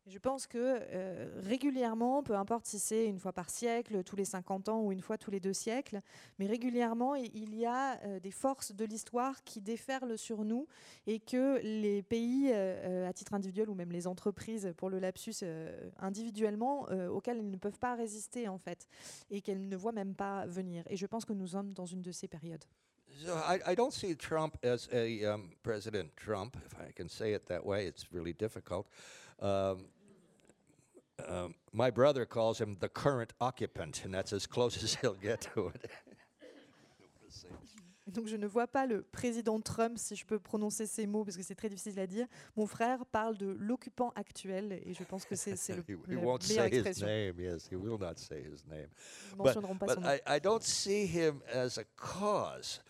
[0.07, 4.25] Je pense que euh, régulièrement, peu importe si c'est une fois par siècle, tous les
[4.25, 6.01] 50 ans ou une fois tous les deux siècles,
[6.41, 10.67] mais régulièrement, il y a euh, des forces de l'histoire qui déferlent sur nous
[11.07, 15.45] et que les pays, euh, à titre individuel ou même les entreprises, pour le lapsus,
[15.99, 18.89] individuellement, auxquelles elles ne peuvent pas résister en fait
[19.31, 20.85] et qu'elles ne voient même pas venir.
[20.91, 22.65] Et je pense que nous sommes dans une de ces périodes.
[23.25, 27.33] So I, I don't see Trump as a um, President Trump, if I can say
[27.35, 27.87] it that way.
[27.87, 28.89] It's really difficult.
[29.41, 29.85] Um,
[31.29, 35.43] um, my brother calls him the current occupant, and that's as close as he'll get
[35.55, 35.91] to it.
[38.09, 41.37] Donc je ne vois pas le président Trump, si je peux prononcer ces mots, parce
[41.37, 42.27] que c'est très difficile à dire.
[42.57, 46.21] Mon frère parle de l'occupant actuel, et je pense que c'est le he, he la
[46.21, 47.07] won't meilleure say his expression.
[47.07, 47.35] name.
[47.41, 48.89] Yes, he will not say his name.
[49.31, 50.09] Ils ne But, pas son but nom.
[50.09, 52.81] I, I don't see him as a cause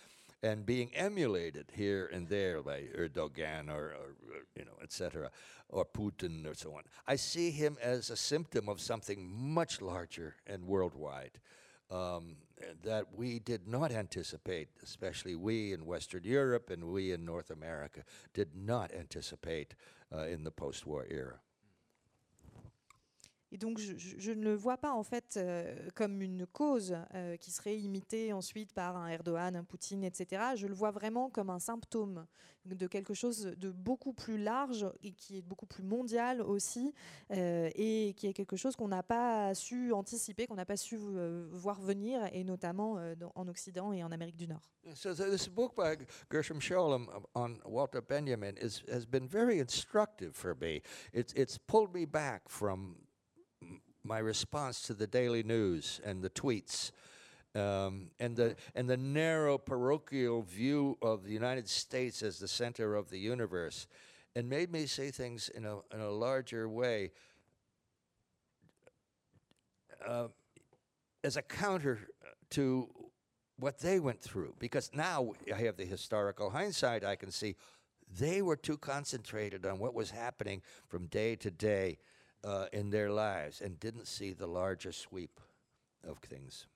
[0.43, 4.17] and being emulated here and there by Erdogan or, or
[4.57, 5.31] you know, etc.,
[5.69, 6.83] or Putin or so on.
[7.07, 11.41] I see him as a symptom of something much larger and worldwide.
[11.91, 12.37] Um,
[12.85, 18.03] that we did not anticipate, especially we in Western Europe and we in North America,
[18.35, 19.75] did not anticipate
[20.15, 21.41] uh, in the post war era.
[23.53, 27.51] Et donc, je, ne le vois pas en fait euh, comme une cause euh, qui
[27.51, 30.43] serait imitée ensuite par un Erdogan, un Poutine, etc.
[30.57, 32.27] Je le vois vraiment comme un symptôme
[32.65, 36.95] de quelque chose de beaucoup plus large et qui est beaucoup plus mondial aussi,
[37.31, 40.97] euh, et qui est quelque chose qu'on n'a pas su anticiper, qu'on n'a pas su
[41.51, 42.99] voir venir, et notamment
[43.35, 44.63] en Occident et en Amérique du Nord.
[44.95, 45.75] So th- this book
[46.31, 50.81] Gershom Scholem on Walter Benjamin is, has been very instructive for me.
[51.13, 51.59] It's,
[51.93, 52.97] me back from
[54.05, 56.91] my response to the daily news and the tweets.
[57.55, 62.95] Um, and the and the narrow parochial view of the United States as the center
[62.95, 63.87] of the universe,
[64.35, 67.11] and made me see things in a in a larger way.
[70.07, 70.29] Uh,
[71.25, 72.01] as a counter
[72.51, 72.89] to
[73.59, 77.55] what they went through because now I have the historical hindsight I can see
[78.19, 81.99] they were too concentrated on what was happening from day to day
[82.45, 85.41] uh, in their lives and didn't see the larger sweep
[86.07, 86.67] of things.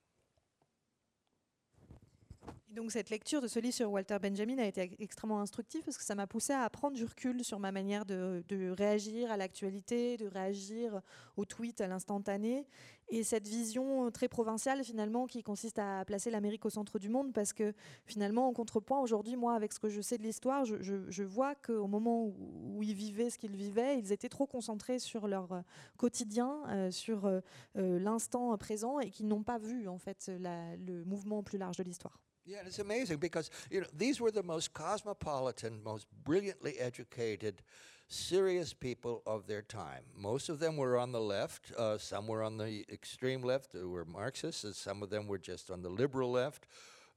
[2.69, 6.03] Donc cette lecture de ce livre sur Walter Benjamin a été extrêmement instructive parce que
[6.03, 8.43] ça m'a poussé à prendre du recul sur ma manière de,
[8.77, 11.01] réagir à l'actualité, de réagir
[11.37, 12.67] aux tweets à l'instantané.
[13.09, 17.31] Et cette vision très provinciale finalement qui consiste à placer l'Amérique au centre du monde
[17.31, 17.73] parce que
[18.05, 21.87] finalement en contrepoint aujourd'hui, moi avec ce que je sais de l'histoire, je, vois qu'au
[21.87, 25.61] moment où, ils vivaient ce qu'ils vivaient, ils étaient trop concentrés sur leur euh,
[25.95, 27.39] quotidien, euh, sur euh,
[27.77, 31.83] euh, l'instant présent et qu'ils n'ont pas vu en fait le mouvement plus large de
[31.83, 32.19] l'histoire.
[32.47, 37.61] Yeah, and it's amazing because you know these were the most cosmopolitan, most brilliantly educated,
[38.07, 40.03] serious people of their time.
[40.15, 41.73] Most of them were on the left.
[41.77, 45.37] Uh, some were on the extreme left, who were Marxists, and some of them were
[45.37, 46.67] just on the liberal left,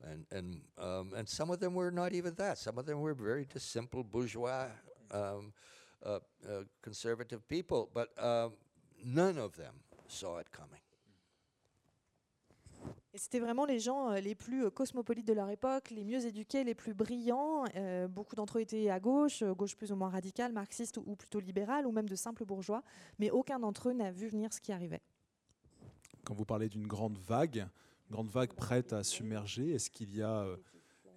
[0.03, 2.59] and and um, and some of them were not even that.
[2.59, 4.67] Some of them were very just simple bourgeois,
[5.13, 5.53] um,
[6.05, 8.55] uh, uh, conservative people, but um,
[9.05, 9.75] none of them
[10.09, 10.81] saw it coming.
[13.15, 16.63] C'était vraiment les gens euh, les plus euh, cosmopolites de leur époque, les mieux éduqués,
[16.63, 17.65] les plus brillants.
[17.75, 21.41] Euh, beaucoup d'entre eux étaient à gauche, gauche plus ou moins radicale, marxiste ou, plutôt
[21.41, 22.85] libérale, ou même de simples bourgeois.
[23.19, 25.03] Mais aucun d'entre eux n'a vu venir ce qui arrivait.
[26.23, 27.67] Quand vous parlez d'une grande vague,
[28.09, 30.47] une grande vague prête à submerger, est-ce qu'il y a,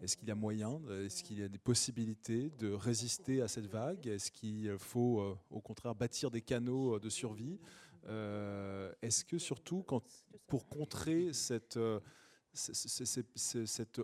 [0.01, 3.67] est-ce qu'il y a moyen, est-ce qu'il y a des possibilités de résister à cette
[3.67, 4.07] vague?
[4.07, 7.59] Est-ce qu'il faut au contraire bâtir des canaux de survie?
[8.05, 10.03] Est-ce que surtout, quand,
[10.47, 11.99] pour contrer cette, euh,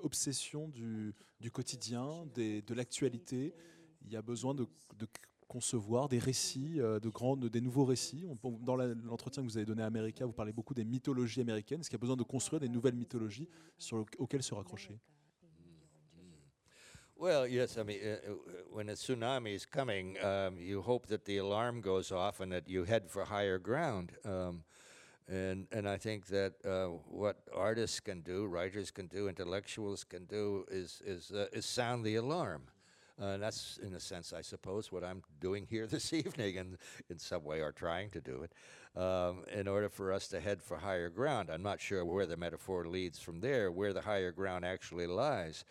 [0.01, 1.13] obsession du,
[1.51, 3.53] quotidien, de l'actualité,
[4.05, 4.65] il y a besoin de,
[5.47, 8.25] concevoir des récits, euh, des nouveaux récits?
[8.61, 11.81] Dans l'entretien que vous avez donné à America, vous parlez beaucoup des mythologies américaines.
[11.81, 13.47] Est-ce qu'il y a besoin de construire des nouvelles mythologies
[14.17, 14.99] auxquelles se raccrocher?
[17.19, 17.77] Well, yes.
[17.77, 18.35] I mean, uh, uh,
[18.71, 22.69] when a tsunami is coming, um, you hope that the alarm goes off and that
[22.69, 24.13] you head for higher ground.
[24.23, 24.63] Um,
[25.27, 30.25] and and I think that uh, what artists can do, writers can do, intellectuals can
[30.27, 32.63] do is is uh, is sound the alarm.
[33.21, 36.77] Uh, and that's, in a sense, I suppose, what I'm doing here this evening, and
[37.09, 38.53] in some way are trying to do it,
[39.01, 41.49] um, in order for us to head for higher ground.
[41.49, 45.65] I'm not sure where the metaphor leads from there, where the higher ground actually lies.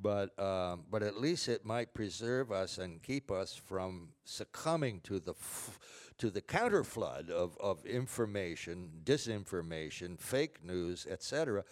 [0.00, 5.18] But um, but at least it might preserve us and keep us from succumbing to
[5.18, 5.78] the f-
[6.18, 11.62] to the counterflood of, of information, disinformation, fake news, etc.,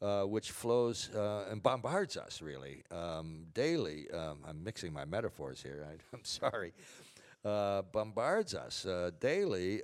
[0.00, 4.10] uh, which flows uh, and bombards us really um, daily.
[4.10, 5.86] Um, I'm mixing my metaphors here.
[5.88, 6.72] I, am sorry.
[7.44, 9.80] Uh, bombards us uh, daily.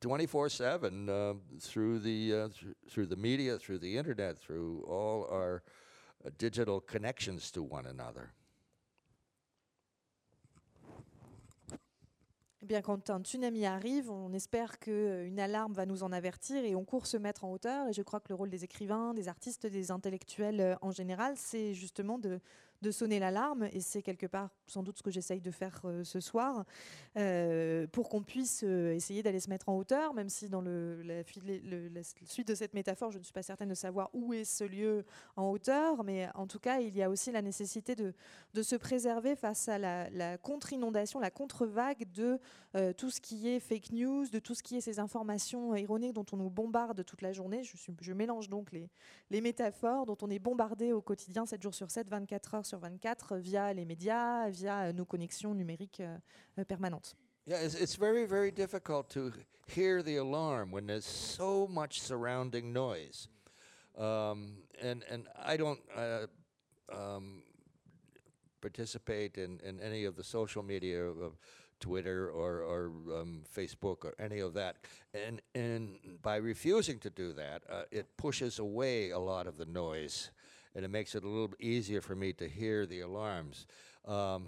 [0.00, 5.26] 24 7 uh, through the uh, th- through the media, through the internet, through all
[5.30, 5.70] our uh,
[6.38, 8.32] digital connections to one another.
[12.60, 16.74] Eh bien, quand un tsunami arrive, on espère qu'une alarme va nous en avertir et
[16.74, 17.88] on court se mettre en hauteur.
[17.88, 21.72] Et je crois que le rôle des écrivains, des artistes, des intellectuels en général, c'est
[21.72, 22.40] justement de,
[22.82, 26.04] de sonner l'alarme, et c'est quelque part sans doute ce que j'essaye de faire euh,
[26.04, 26.64] ce soir,
[27.16, 31.02] euh, pour qu'on puisse euh, essayer d'aller se mettre en hauteur, même si dans le,
[31.02, 31.22] la,
[32.26, 35.04] suite de cette métaphore, je ne suis pas certaine de savoir où est ce lieu
[35.36, 38.12] en hauteur, mais en tout cas, il y a aussi la nécessité de,
[38.54, 42.38] de se préserver face à la, contre-inondation, la contre-vague de
[42.92, 46.26] tout ce qui est fake news, de tout ce qui est ces informations ironiques dont
[46.32, 47.62] on nous bombarde toute la journée.
[47.64, 48.90] Je, mélange donc les,
[49.30, 52.78] les métaphores dont on est bombardé au quotidien, 7 jours sur 7, 24 heures sur
[52.78, 57.16] 24 via les médias, via nos connexions numériques euh, permanentes.
[57.46, 59.32] Yeah, it's, it's very, very difficult to
[59.66, 63.28] hear the alarm when there's so much surrounding noise.
[63.96, 66.26] Um, and, and I don't uh,
[66.92, 67.42] um,
[68.60, 71.38] participate in, in any of the social media of
[71.80, 74.76] Twitter or, or um, Facebook or any of that.
[75.14, 79.66] And, and by refusing to do that, uh, it pushes away a lot of the
[79.66, 80.30] noise
[80.78, 83.66] and it makes it a little easier for me to hear the alarms.
[84.06, 84.46] Um,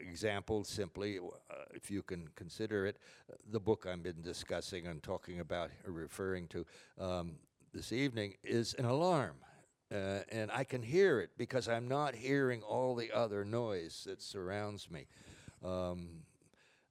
[0.00, 2.96] example simply, uh, if you can consider it,
[3.50, 6.64] the book I've been discussing and talking about, referring to
[6.98, 7.32] um,
[7.74, 9.34] this evening, is an alarm.
[9.92, 14.22] Uh, and I can hear it because I'm not hearing all the other noise that
[14.22, 15.06] surrounds me.
[15.62, 16.22] Um,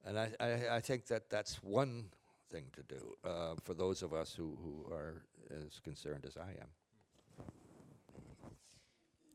[0.05, 2.09] and I, I, I, think that that's one
[2.51, 5.23] thing to do uh, for those of us who, who are
[5.65, 6.67] as concerned as I am.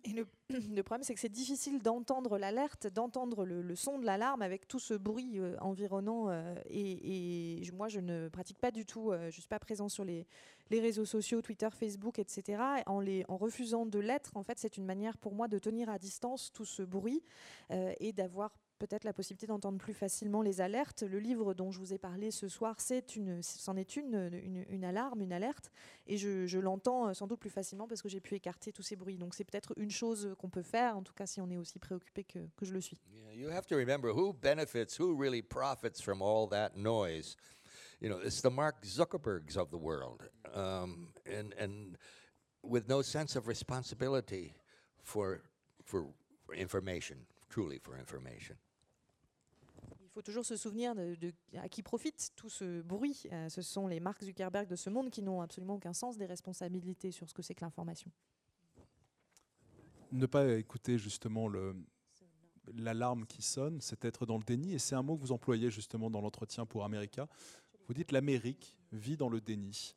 [0.51, 4.79] Le, problème, c'est que c'est difficile d'entendre l'alerte, d'entendre le, son de l'alarme avec tout
[4.79, 6.29] ce bruit euh, environnant.
[6.29, 9.89] Euh, et, moi, je ne pratique pas du tout, euh, je ne suis pas présent
[9.89, 10.27] sur les,
[10.71, 12.63] réseaux sociaux, Twitter, Facebook, etc.
[12.87, 15.89] En, les, en refusant de l'être, en fait, c'est une manière pour moi de tenir
[15.89, 17.23] à distance tout ce bruit
[17.71, 21.03] et d'avoir peut-être la possibilité d'entendre plus facilement les alertes.
[21.03, 24.31] Le livre dont je vous ai parlé ce soir, c'est une, c'en est une,
[24.69, 25.71] une, alarme, une alerte,
[26.07, 28.97] et je, l'entends euh, sans doute plus facilement parce que j'ai pu écarter tous ces
[28.97, 29.17] bruits.
[29.17, 31.79] Donc c'est peut-être une chose qu'on peut faire, en tout cas si on est aussi
[31.79, 33.01] préoccupé que, que je le suis.
[33.35, 37.37] you have to remember who benefits, who really profits from all that noise.
[38.01, 40.23] You know, it's the Mark Zuckerbergs of the world,
[40.55, 41.97] um, and and
[42.63, 44.55] with no sense of responsibility
[45.03, 45.43] for
[45.85, 46.07] for
[46.55, 48.57] information, truly for information.
[50.15, 53.25] Il faut toujours se souvenir de, à qui profite tout ce bruit.
[53.33, 56.27] Euh, ce sont les Mark Zuckerberg de ce monde qui n'ont absolument aucun sens des
[56.27, 58.13] responsabilités sur ce que c'est que l'information.
[60.13, 61.49] Ne pas écouter justement
[62.77, 64.75] l'alarme qui sonne, c'est être dans le déni.
[64.75, 67.27] Et c'est un mot que vous employez justement dans l'entretien pour America.
[67.89, 69.97] Vous dites l'Amérique vit dans le déni.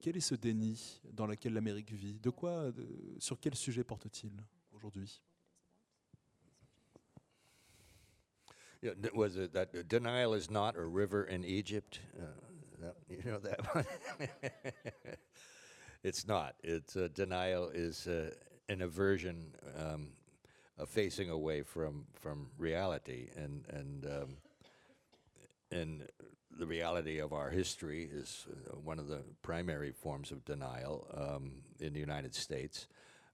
[0.00, 2.18] Quel est ce déni dans lequel l'Amérique vit?
[2.18, 2.72] De quoi,
[3.18, 4.32] sur quel sujet porte-t-il
[4.72, 5.20] aujourd'hui?
[9.14, 12.00] Was it that denial is not a river in Egypt?
[12.18, 12.26] Uh,
[12.80, 13.86] that, you know that one.
[16.02, 16.54] it's not.
[16.62, 18.30] It's uh, denial is uh,
[18.68, 20.08] an aversion, um,
[20.78, 24.36] a facing away from from reality, and and um,
[25.70, 26.08] and
[26.56, 31.52] the reality of our history is uh, one of the primary forms of denial um,
[31.80, 32.86] in the United States.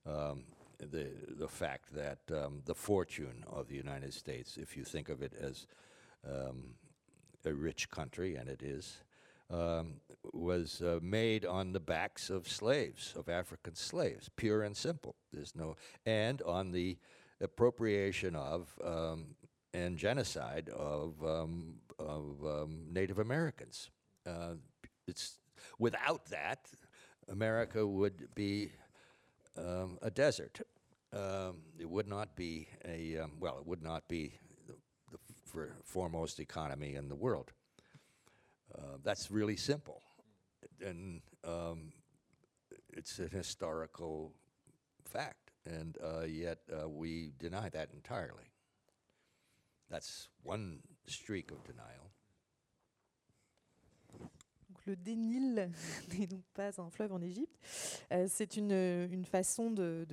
[0.07, 0.43] Um,
[0.89, 5.21] the the fact that um, the fortune of the United States, if you think of
[5.21, 5.67] it as
[6.27, 6.75] um,
[7.45, 9.03] a rich country, and it is,
[9.49, 9.95] um,
[10.33, 15.15] was uh, made on the backs of slaves, of African slaves, pure and simple.
[15.31, 15.75] There's no
[16.05, 16.97] and on the
[17.41, 19.35] appropriation of um,
[19.73, 23.89] and genocide of um, of um, Native Americans.
[24.25, 24.55] Uh,
[25.07, 25.39] it's
[25.79, 26.67] without that,
[27.29, 28.71] America would be
[29.57, 30.61] um, a desert.
[31.13, 33.57] Um, it would not be a um, well.
[33.57, 34.33] It would not be
[34.67, 34.75] the,
[35.11, 37.51] the foremost economy in the world.
[38.73, 40.01] Uh, that's really simple,
[40.79, 41.91] and um,
[42.93, 44.31] it's an historical
[45.03, 48.51] fact, and uh, yet uh, we deny that entirely.
[49.89, 52.11] That's one streak of denial.
[54.85, 55.69] Le Dénil
[56.19, 57.59] n'est donc pas un fleuve en Égypte.
[58.11, 60.05] Euh, c'est une, façon de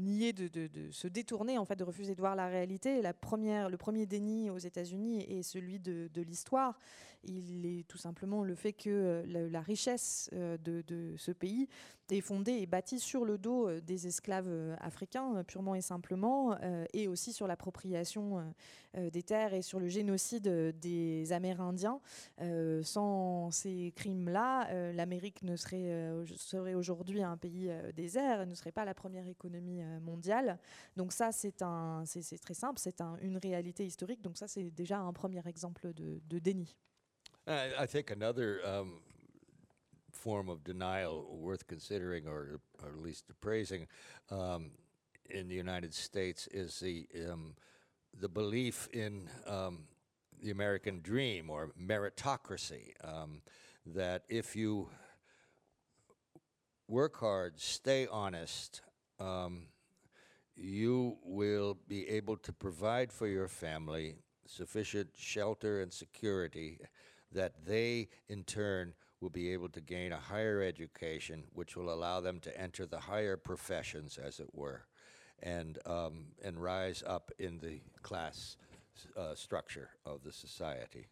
[0.00, 3.02] nier, de, se détourner, en fait, de refuser de voir la réalité.
[3.02, 6.78] La première, le premier déni aux États-Unis est celui de, l'histoire.
[7.24, 11.68] Il est tout simplement le fait que la, richesse de, ce pays
[12.10, 16.58] est fondée et bâtie sur le dos des esclaves africains, purement et simplement,
[16.92, 18.44] et aussi sur l'appropriation
[18.94, 20.48] des terres et sur le génocide
[20.78, 22.00] des Amérindiens.
[22.40, 28.72] Euh, sans ces crimes-là, euh, l'Amérique ne serait, euh, aujourd'hui un pays désert, ne serait
[28.72, 30.58] pas la première économie mondiale.
[30.96, 34.22] Donc ça, c'est très simple, c'est un, une réalité historique.
[34.22, 36.76] Donc ça, c'est déjà un premier exemple de déni.
[37.46, 39.00] I, I think another um,
[40.12, 43.86] form of denial worth considering, or, or at least appraising,
[44.30, 44.72] um,
[45.30, 47.54] in the United States is the um,
[48.20, 49.84] the belief in um,
[50.42, 52.92] the American dream or meritocracy.
[53.02, 53.40] Um,
[53.86, 54.88] that if you
[56.86, 58.82] work hard, stay honest,
[59.18, 59.66] um,
[60.54, 64.16] you will be able to provide for your family
[64.46, 66.78] sufficient shelter and security
[67.34, 72.20] that they, in turn, will be able to gain a higher education, which will allow
[72.20, 74.82] them to enter the higher professions, as it were,
[75.42, 78.56] and, um, and rise up in the class
[79.16, 81.06] uh, structure of the society.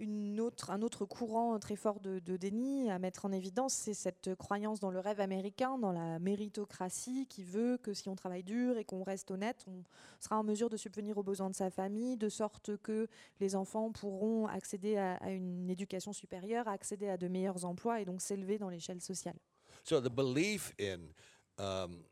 [0.00, 0.38] Un
[0.82, 4.98] autre courant très fort de, déni à mettre en évidence, c'est cette croyance dans le
[4.98, 9.30] rêve américain, dans la méritocratie, qui veut que si on travaille dur et qu'on reste
[9.30, 9.82] honnête, on
[10.18, 13.08] sera en mesure de subvenir aux besoins de sa famille, de sorte que
[13.40, 18.06] les enfants pourront accéder à, à une éducation supérieure, accéder à de meilleurs emplois et
[18.06, 19.36] donc s'élever dans l'échelle sociale.
[19.84, 21.12] So the belief in
[21.58, 22.04] um,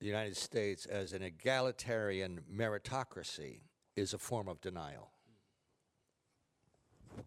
[0.00, 3.60] the United States as an egalitarian meritocracy
[3.96, 5.11] is a form of denial.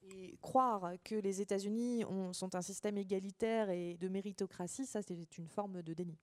[0.09, 5.47] Et croire que les États-Unis sont un système égalitaire et de méritocratie, ça c'est une
[5.47, 6.17] forme de déni.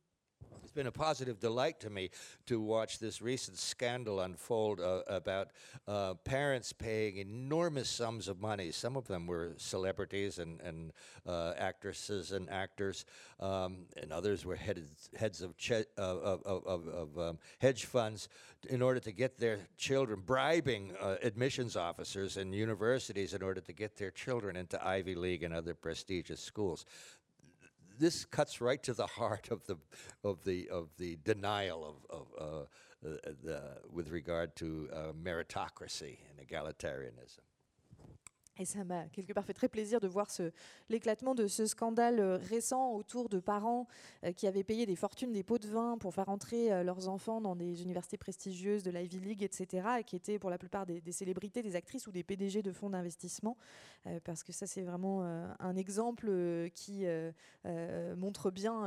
[0.73, 2.09] It's been a positive delight to me
[2.47, 5.49] to watch this recent scandal unfold uh, about
[5.87, 8.71] uh, parents paying enormous sums of money.
[8.71, 10.93] Some of them were celebrities and, and
[11.27, 13.05] uh, actresses and actors,
[13.39, 18.31] um, and others were heads, heads of, che- of, of, of um, hedge funds
[18.71, 23.75] in order to get their children, bribing uh, admissions officers in universities in order to
[23.75, 26.87] get their children into Ivy League and other prestigious schools
[28.03, 29.77] this cuts right to the heart of the
[30.25, 36.19] of the of the denial of, of uh, uh, the, with regard to uh, meritocracy
[36.29, 37.47] and egalitarianism.
[38.59, 40.29] Et ça m'a quelque part fait très plaisir de voir
[40.91, 43.87] l'éclatement de ce scandale euh, récent autour de parents
[44.25, 47.09] euh, qui avaient payé des fortunes, des pots de vin pour faire entrer euh, leurs
[47.09, 50.85] enfants dans des universités prestigieuses de l'Ivy League, etc., et qui étaient pour la plupart
[50.85, 53.57] des, célébrités, des actrices ou des PDG de fonds d'investissement,
[54.25, 56.31] parce que ça c'est vraiment un exemple
[56.75, 57.05] qui
[58.17, 58.83] montre bien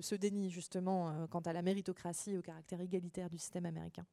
[0.00, 4.04] ce déni justement quant à la méritocratie et au caractère égalitaire du système américain.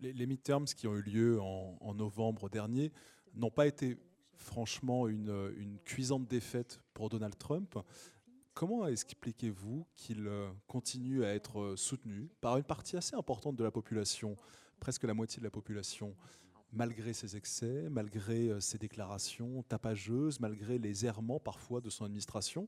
[0.00, 2.92] Les, les midterms qui ont eu lieu en novembre dernier
[3.36, 3.98] n'ont pas été
[4.36, 7.78] franchement une, cuisante défaite pour Donald Trump.
[8.54, 13.64] Comment expliquez-vous qu'il euh, continue à être euh, soutenu par une partie assez importante de
[13.64, 14.36] la population,
[14.80, 16.16] presque la moitié de la population,
[16.72, 22.66] malgré ses excès, malgré euh, ses déclarations tapageuses, malgré les errements parfois de son administration?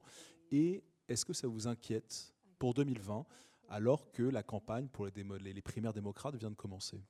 [0.51, 3.25] Et est-ce que ça vous inquiète pour 2020,
[3.71, 7.01] alors que la campagne pour les primaires démocrates vient de commencer?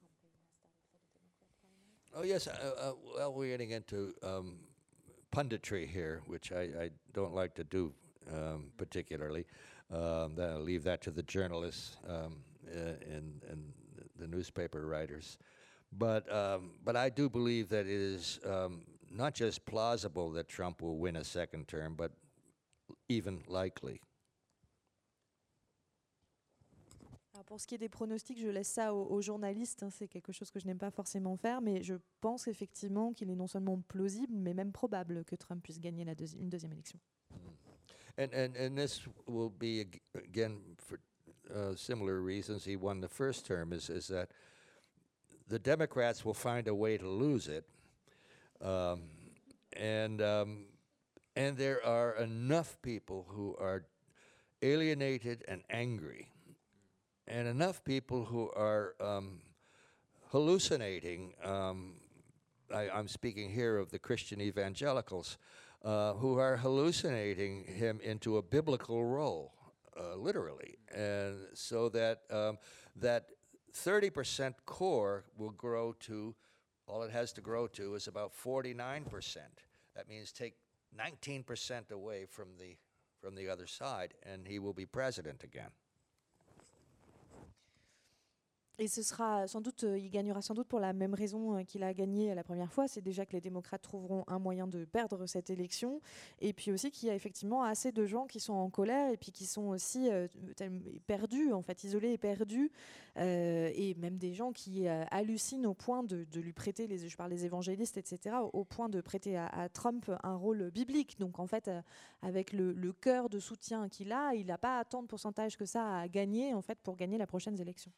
[2.19, 2.49] Oh yes.
[2.49, 4.57] Uh, uh, well, we're getting into um,
[5.33, 7.93] punditry here, which I, I, don't like to do
[8.33, 9.47] um, particularly.
[9.93, 12.39] Um, I'll leave that to the journalists um,
[12.75, 13.73] uh, and, and
[14.19, 15.39] the newspaper writers.
[15.97, 20.83] But um, but I do believe that it is um, not just plausible that Trump
[20.83, 22.11] will win a second term, but
[23.09, 24.01] even likely.
[27.49, 29.83] Pour ce qui est des pronostics, je laisse ça aux, journalistes.
[29.83, 33.31] Hein, c'est quelque chose que je n'aime pas forcément faire, mais je pense effectivement qu'il
[33.31, 37.01] est non seulement plausible, mais même probable que Trump puisse gagner une deuxième élection.
[37.31, 37.37] Mm.
[38.19, 40.99] And, and, and this will be again for
[41.51, 42.67] uh, similar reasons.
[42.67, 43.73] He won the first term.
[43.73, 44.31] Is is that
[45.49, 47.65] the Democrats will find a way to lose it,
[48.61, 49.05] um,
[49.75, 50.67] and um,
[51.37, 53.85] and there are enough people who are
[54.61, 56.33] alienated and angry
[57.29, 59.41] and enough people who are um,
[60.31, 61.35] hallucinating.
[61.45, 61.95] Um,
[62.75, 65.39] I, am speaking here of the Christian evangelicals
[65.85, 69.53] uh, who are hallucinating him into a biblical role,
[69.99, 72.59] uh, literally, and so that um,
[72.97, 73.27] that
[73.75, 76.35] 30% core will grow to
[76.89, 79.37] all it has to grow to is about 49%.
[79.95, 80.55] That means take
[80.99, 82.77] 19% away from the,
[83.21, 85.71] from the other side, and he will be president again.
[88.81, 91.63] Et ce sera sans doute, euh, il gagnera sans doute pour la même raison euh,
[91.65, 94.85] qu'il a gagné la première fois, c'est déjà que les démocrates trouveront un moyen de
[94.85, 96.01] perdre cette élection,
[96.41, 99.17] et puis aussi qu'il y a effectivement assez de gens qui sont en colère et
[99.17, 100.29] puis qui sont aussi euh,
[101.09, 102.71] perdus, en fait, isolés et perdus,
[103.17, 107.97] et même des gens qui hallucinent au point de, lui prêter, je parle des évangélistes,
[107.97, 111.19] etc., au point de prêter à, Trump un rôle biblique.
[111.19, 111.69] Donc en fait,
[112.23, 115.65] avec le, le cœur de soutien qu'il a, il n'a pas tant de pourcentage que
[115.65, 117.91] ça à gagner, en fait, pour gagner la prochaine élection.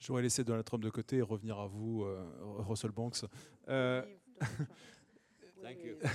[0.00, 2.24] J'aurais laissé Donald Trump de côté et revenir à vous, euh,
[2.60, 3.26] Russell Banks.
[3.68, 4.02] Euh,
[5.62, 5.96] Thank you.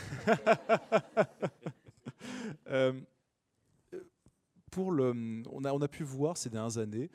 [2.67, 2.93] Euh,
[4.71, 7.11] pour le, on, a, on a pu voir ces dernières années,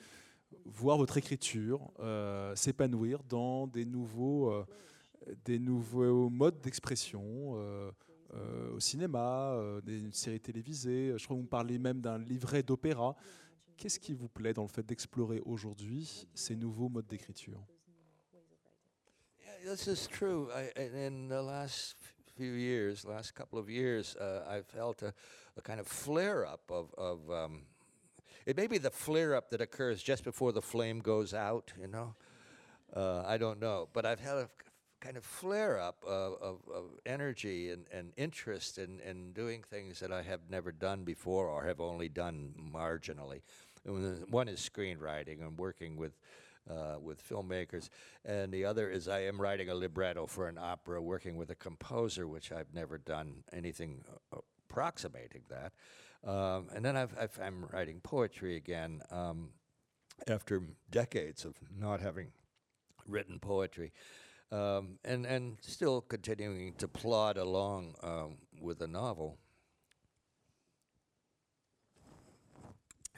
[0.64, 4.64] voir votre écriture euh, s'épanouir dans des nouveaux, euh,
[5.44, 7.52] des nouveaux modes d'expression
[8.72, 11.14] au cinéma, des séries télévisées.
[11.16, 13.16] Je crois que vous me parlez même d'un livret d'opéra.
[13.80, 17.66] Qu'est-ce qui vous plaît dans le fait d'explorer aujourd'hui ces nouveaux modes d'écriture
[19.64, 20.50] this is true.
[20.54, 21.96] I, in the last
[22.36, 25.14] few years, last couple of years, uh, I felt a,
[25.56, 27.62] a kind of flare up of, of um,
[28.46, 31.88] it may be the flare up that occurs just before the flame goes out, you
[31.88, 32.14] know.
[32.94, 33.88] Uh, I don't know.
[33.92, 34.48] But I've had a
[35.00, 40.00] kind of flare up of, of, of energy and, and interest in, in doing things
[40.00, 43.40] that I have never done before or have only done marginally.
[43.84, 46.18] One is screenwriting and working with
[46.70, 47.88] uh, with filmmakers,
[48.24, 51.54] and the other is I am writing a libretto for an opera, working with a
[51.54, 55.72] composer, which I've never done anything uh, approximating that.
[56.22, 59.50] Um, and then I've, I'm writing poetry again um,
[60.28, 62.28] after decades of not having
[63.08, 63.92] written poetry.
[64.52, 69.38] Um, and, and still continuing to plod along um, with a novel.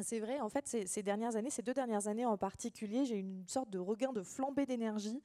[0.00, 3.20] C'est vrai, en fait, ces, dernières années, ces deux dernières années en particulier, j'ai eu
[3.20, 5.22] une sorte de regain de flambée d'énergie.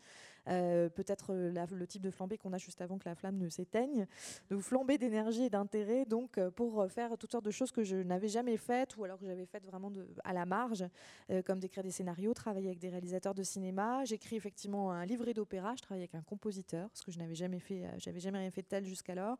[0.49, 3.49] Euh, Peut-être euh, le type de flambée qu'on a juste avant que la flamme ne
[3.49, 4.07] s'éteigne.
[4.49, 7.97] De flambée d'énergie et d'intérêt, donc, euh, pour faire toutes sortes de choses que je
[7.97, 9.91] n'avais jamais faites ou alors que j'avais faites vraiment
[10.23, 10.85] à la marge,
[11.45, 14.03] comme d'écrire des scénarios, travailler avec des réalisateurs de cinéma.
[14.05, 17.59] J'écris effectivement un livret d'opéra, je travaille avec un compositeur, ce que je n'avais jamais
[17.59, 19.37] fait, euh, j'avais jamais rien fait de tel jusqu'alors.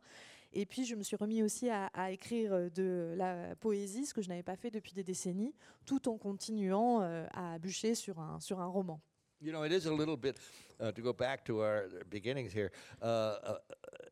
[0.52, 4.14] Et puis, je me suis remis aussi à, à écrire euh, de la poésie, ce
[4.14, 8.18] que je n'avais pas fait depuis des décennies, tout en continuant euh, à bûcher sur
[8.18, 9.00] un, sur un roman.
[9.40, 10.38] You know, it is a little bit,
[10.80, 13.58] uh, to go back to our beginnings here, uh, a,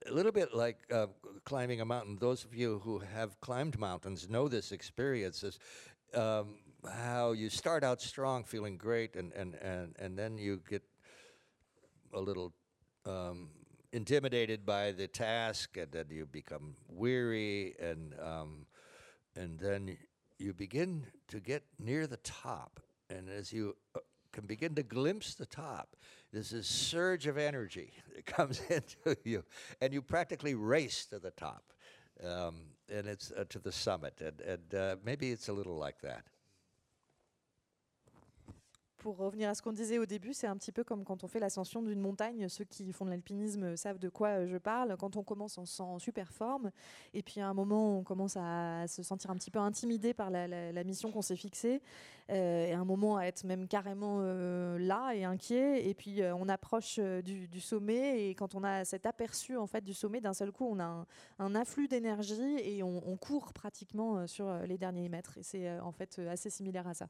[0.08, 1.06] a little bit like uh,
[1.44, 2.16] climbing a mountain.
[2.16, 5.58] Those of you who have climbed mountains know this experience is
[6.14, 10.84] um, how you start out strong, feeling great, and, and, and, and then you get
[12.12, 12.52] a little
[13.04, 13.48] um,
[13.96, 18.66] intimidated by the task, and then you become weary, and, um,
[19.34, 19.96] and then
[20.38, 22.78] you begin to get near the top.
[23.08, 24.00] And as you uh,
[24.32, 25.96] can begin to glimpse the top,
[26.30, 29.42] there's this surge of energy that comes into you,
[29.80, 31.72] and you practically race to the top,
[32.22, 32.56] um,
[32.92, 34.20] and it's uh, to the summit.
[34.20, 36.22] And, and uh, maybe it's a little like that.
[39.06, 41.28] Pour revenir à ce qu'on disait au début, c'est un petit peu comme quand on
[41.28, 42.48] fait l'ascension d'une montagne.
[42.48, 44.96] Ceux qui font de l'alpinisme savent de quoi euh, je parle.
[44.96, 46.72] Quand on commence, on se sent en super forme.
[47.14, 50.28] Et puis à un moment, on commence à se sentir un petit peu intimidé par
[50.28, 51.82] la, mission qu'on s'est fixée.
[52.32, 55.88] Euh, et à un moment, à être même carrément euh, là et inquiet.
[55.88, 58.28] Et puis euh, on approche du, sommet.
[58.28, 61.06] Et quand on a cet aperçu en fait, du sommet, d'un seul coup, on a
[61.38, 65.38] un, afflux d'énergie et on, on court pratiquement sur les derniers mètres.
[65.38, 67.06] Et c'est en fait assez similaire à ça.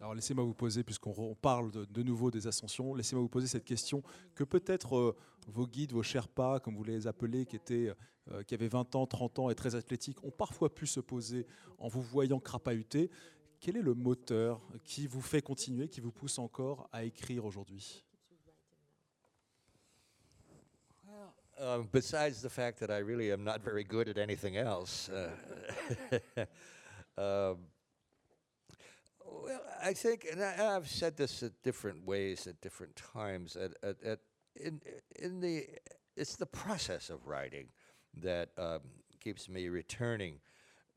[0.00, 3.66] Alors laissez-moi vous poser, puisqu'on parle de, de nouveau des ascensions, laissez-moi vous poser cette
[3.66, 4.02] question
[4.34, 7.92] que peut-être euh, vos guides, vos Sherpas, comme vous les appelez, qui, étaient,
[8.32, 11.46] euh, qui avaient 20 ans, 30 ans et très athlétiques, ont parfois pu se poser
[11.78, 13.10] en vous voyant crapahuter.
[13.60, 18.02] Quel est le moteur qui vous fait continuer, qui vous pousse encore à écrire aujourd'hui?
[21.58, 25.28] Um, besides the fact that I really am not very good at anything else, uh,
[27.20, 27.58] um,
[29.30, 33.56] well, I think, and I, I've said this at different ways at different times.
[33.56, 34.18] At, at, at
[34.56, 34.80] in
[35.16, 35.66] in the,
[36.16, 37.68] it's the process of writing
[38.22, 38.80] that um,
[39.20, 40.40] keeps me returning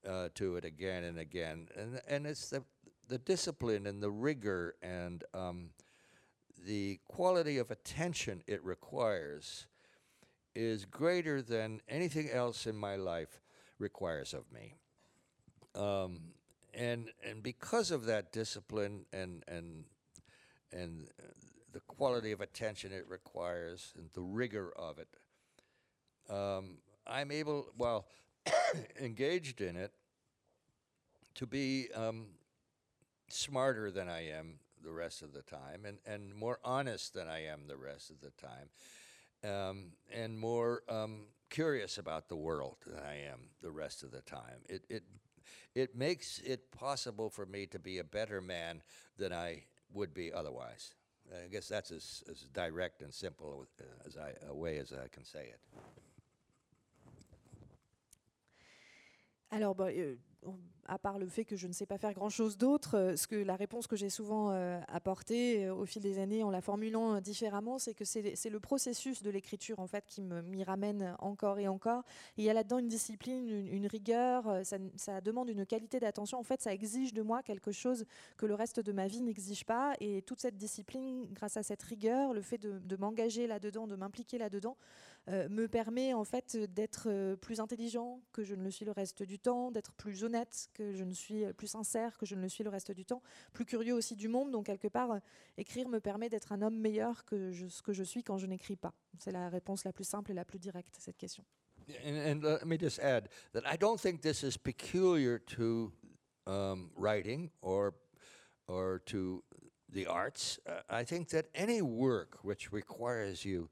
[0.07, 2.63] uh, to it again and again, and and it's the
[3.07, 5.69] the discipline and the rigor and um,
[6.65, 9.67] the quality of attention it requires
[10.55, 13.41] is greater than anything else in my life
[13.79, 14.75] requires of me.
[15.75, 16.32] Um,
[16.73, 19.85] and and because of that discipline and and
[20.71, 21.07] and
[21.71, 25.07] the quality of attention it requires and the rigor of it,
[26.29, 28.05] um, I'm able, while
[29.01, 29.91] engaged in it,
[31.35, 32.27] to be um,
[33.27, 37.45] smarter than I am the rest of the time and, and more honest than I
[37.45, 38.69] am the rest of the time
[39.43, 44.21] um, and more um, curious about the world than I am the rest of the
[44.21, 44.61] time.
[44.69, 45.03] It, it,
[45.75, 48.81] it makes it possible for me to be a better man
[49.17, 49.63] than I
[49.93, 50.95] would be otherwise.
[51.31, 53.65] I guess that's as, as direct and simple
[54.05, 55.59] as I, a way as I can say it.
[59.51, 60.15] Alors, bah, euh,
[60.85, 63.35] à part le fait que je ne sais pas faire grand-chose d'autre, euh, ce que
[63.35, 67.21] la réponse que j'ai souvent euh, apportée euh, au fil des années en la formulant
[67.21, 71.67] différemment, c'est que c'est le processus de l'écriture en fait qui m'y ramène encore et
[71.67, 72.03] encore.
[72.37, 76.39] Il y a là-dedans une discipline, une, rigueur, ça, demande une qualité d'attention.
[76.39, 78.05] En fait, ça exige de moi quelque chose
[78.37, 79.93] que le reste de ma vie n'exige pas.
[79.99, 84.37] Et toute cette discipline, grâce à cette rigueur, le fait de m'engager là-dedans, de m'impliquer
[84.37, 84.77] là-dedans,
[85.29, 88.91] euh, me permet en fait d'être euh, plus intelligent que je ne le suis le
[88.91, 92.41] reste du temps, d'être plus honnête que je ne suis plus sincère que je ne
[92.41, 93.21] le suis le reste du temps,
[93.53, 94.51] plus curieux aussi du monde.
[94.51, 95.19] Donc quelque part, euh,
[95.57, 98.47] écrire me permet d'être un homme meilleur que je- ce que je suis quand je
[98.47, 98.93] n'écris pas.
[99.19, 101.45] C'est la réponse la plus simple et la plus directe à cette question.
[102.05, 105.91] And, and let me just add that I don't think this is peculiar to
[106.47, 107.93] um, writing or
[108.67, 109.43] or to
[109.89, 110.59] the arts.
[110.65, 113.69] Uh, I think that any work which requires you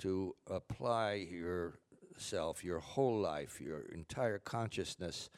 [0.00, 5.30] to apply yourself, your whole life, your entire consciousness,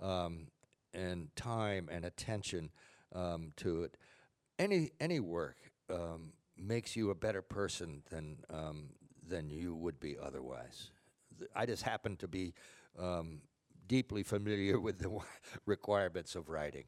[0.00, 0.48] um,
[0.94, 2.70] and time and attention
[3.14, 3.96] um, to it,
[4.58, 5.56] any any work
[5.90, 8.88] um, makes you a better person than um,
[9.26, 10.90] than you would be otherwise.
[11.54, 12.54] I just happen to be
[12.98, 13.40] um,
[13.86, 15.10] deeply familiar with the
[15.66, 16.84] requirements of writing.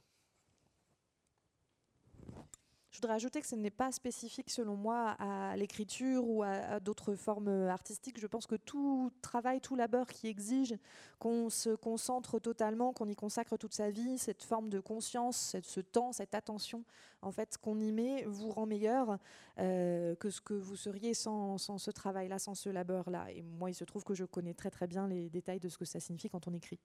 [2.94, 7.16] Je voudrais ajouter que ce n'est pas spécifique, selon moi, à l'écriture ou à, d'autres
[7.16, 8.20] formes artistiques.
[8.20, 10.76] Je pense que tout travail, tout labeur qui exige
[11.18, 15.80] qu'on se concentre totalement, qu'on y consacre toute sa vie, cette forme de conscience, ce
[15.80, 16.84] temps, cette attention,
[17.20, 19.18] en fait, qu'on y met, vous rend meilleur
[19.58, 23.26] euh, que ce que vous seriez sans, ce travail-là, sans ce labeur-là.
[23.32, 25.78] Et moi, il se trouve que je connais très très bien les détails de ce
[25.78, 26.78] que ça signifie quand on écrit.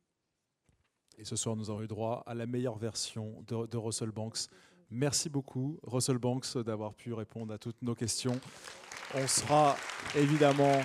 [1.20, 4.50] Et ce soir, nous avons eu droit à la meilleure version de Russell Banks.
[4.92, 8.40] Merci beaucoup, Russell Banks, d'avoir pu répondre à toutes nos questions.
[9.14, 9.78] On sera
[10.16, 10.82] évidemment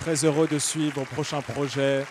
[0.00, 2.04] très heureux de suivre vos prochains projets.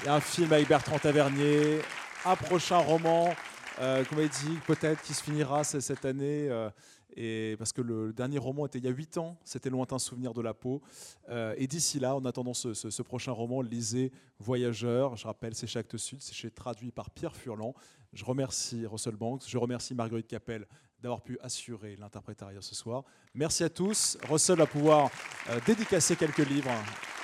[0.00, 1.78] Il y a un film avec Bertrand Tavernier,
[2.24, 3.32] un prochain roman,
[3.80, 6.48] euh, dit peut-être qui se finira cette année.
[6.50, 6.68] euh,
[7.16, 10.34] et parce que le dernier roman était il y a 8 ans, c'était Lointain souvenir
[10.34, 10.82] de la peau.
[11.28, 14.10] Euh, et d'ici là, en attendant ce prochain roman, lisez
[14.40, 15.16] Voyageurs.
[15.16, 17.72] Je rappelle, c'est chez Actes Sud, c'est chez traduit par Pierre Furlan.
[18.14, 20.66] Je remercie Russell Banks, je remercie Marguerite Capel
[21.02, 23.04] d'avoir pu assurer l'interprétariat ce soir.
[23.34, 24.16] Merci à tous.
[24.28, 25.10] Russell va pouvoir
[25.50, 26.70] euh, dédicacer quelques livres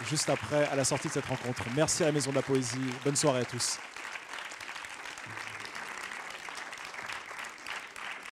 [0.09, 1.65] juste après, à la sortie de cette rencontre.
[1.75, 2.79] Merci à la Maison de la Poésie.
[3.05, 3.79] Bonne soirée à tous.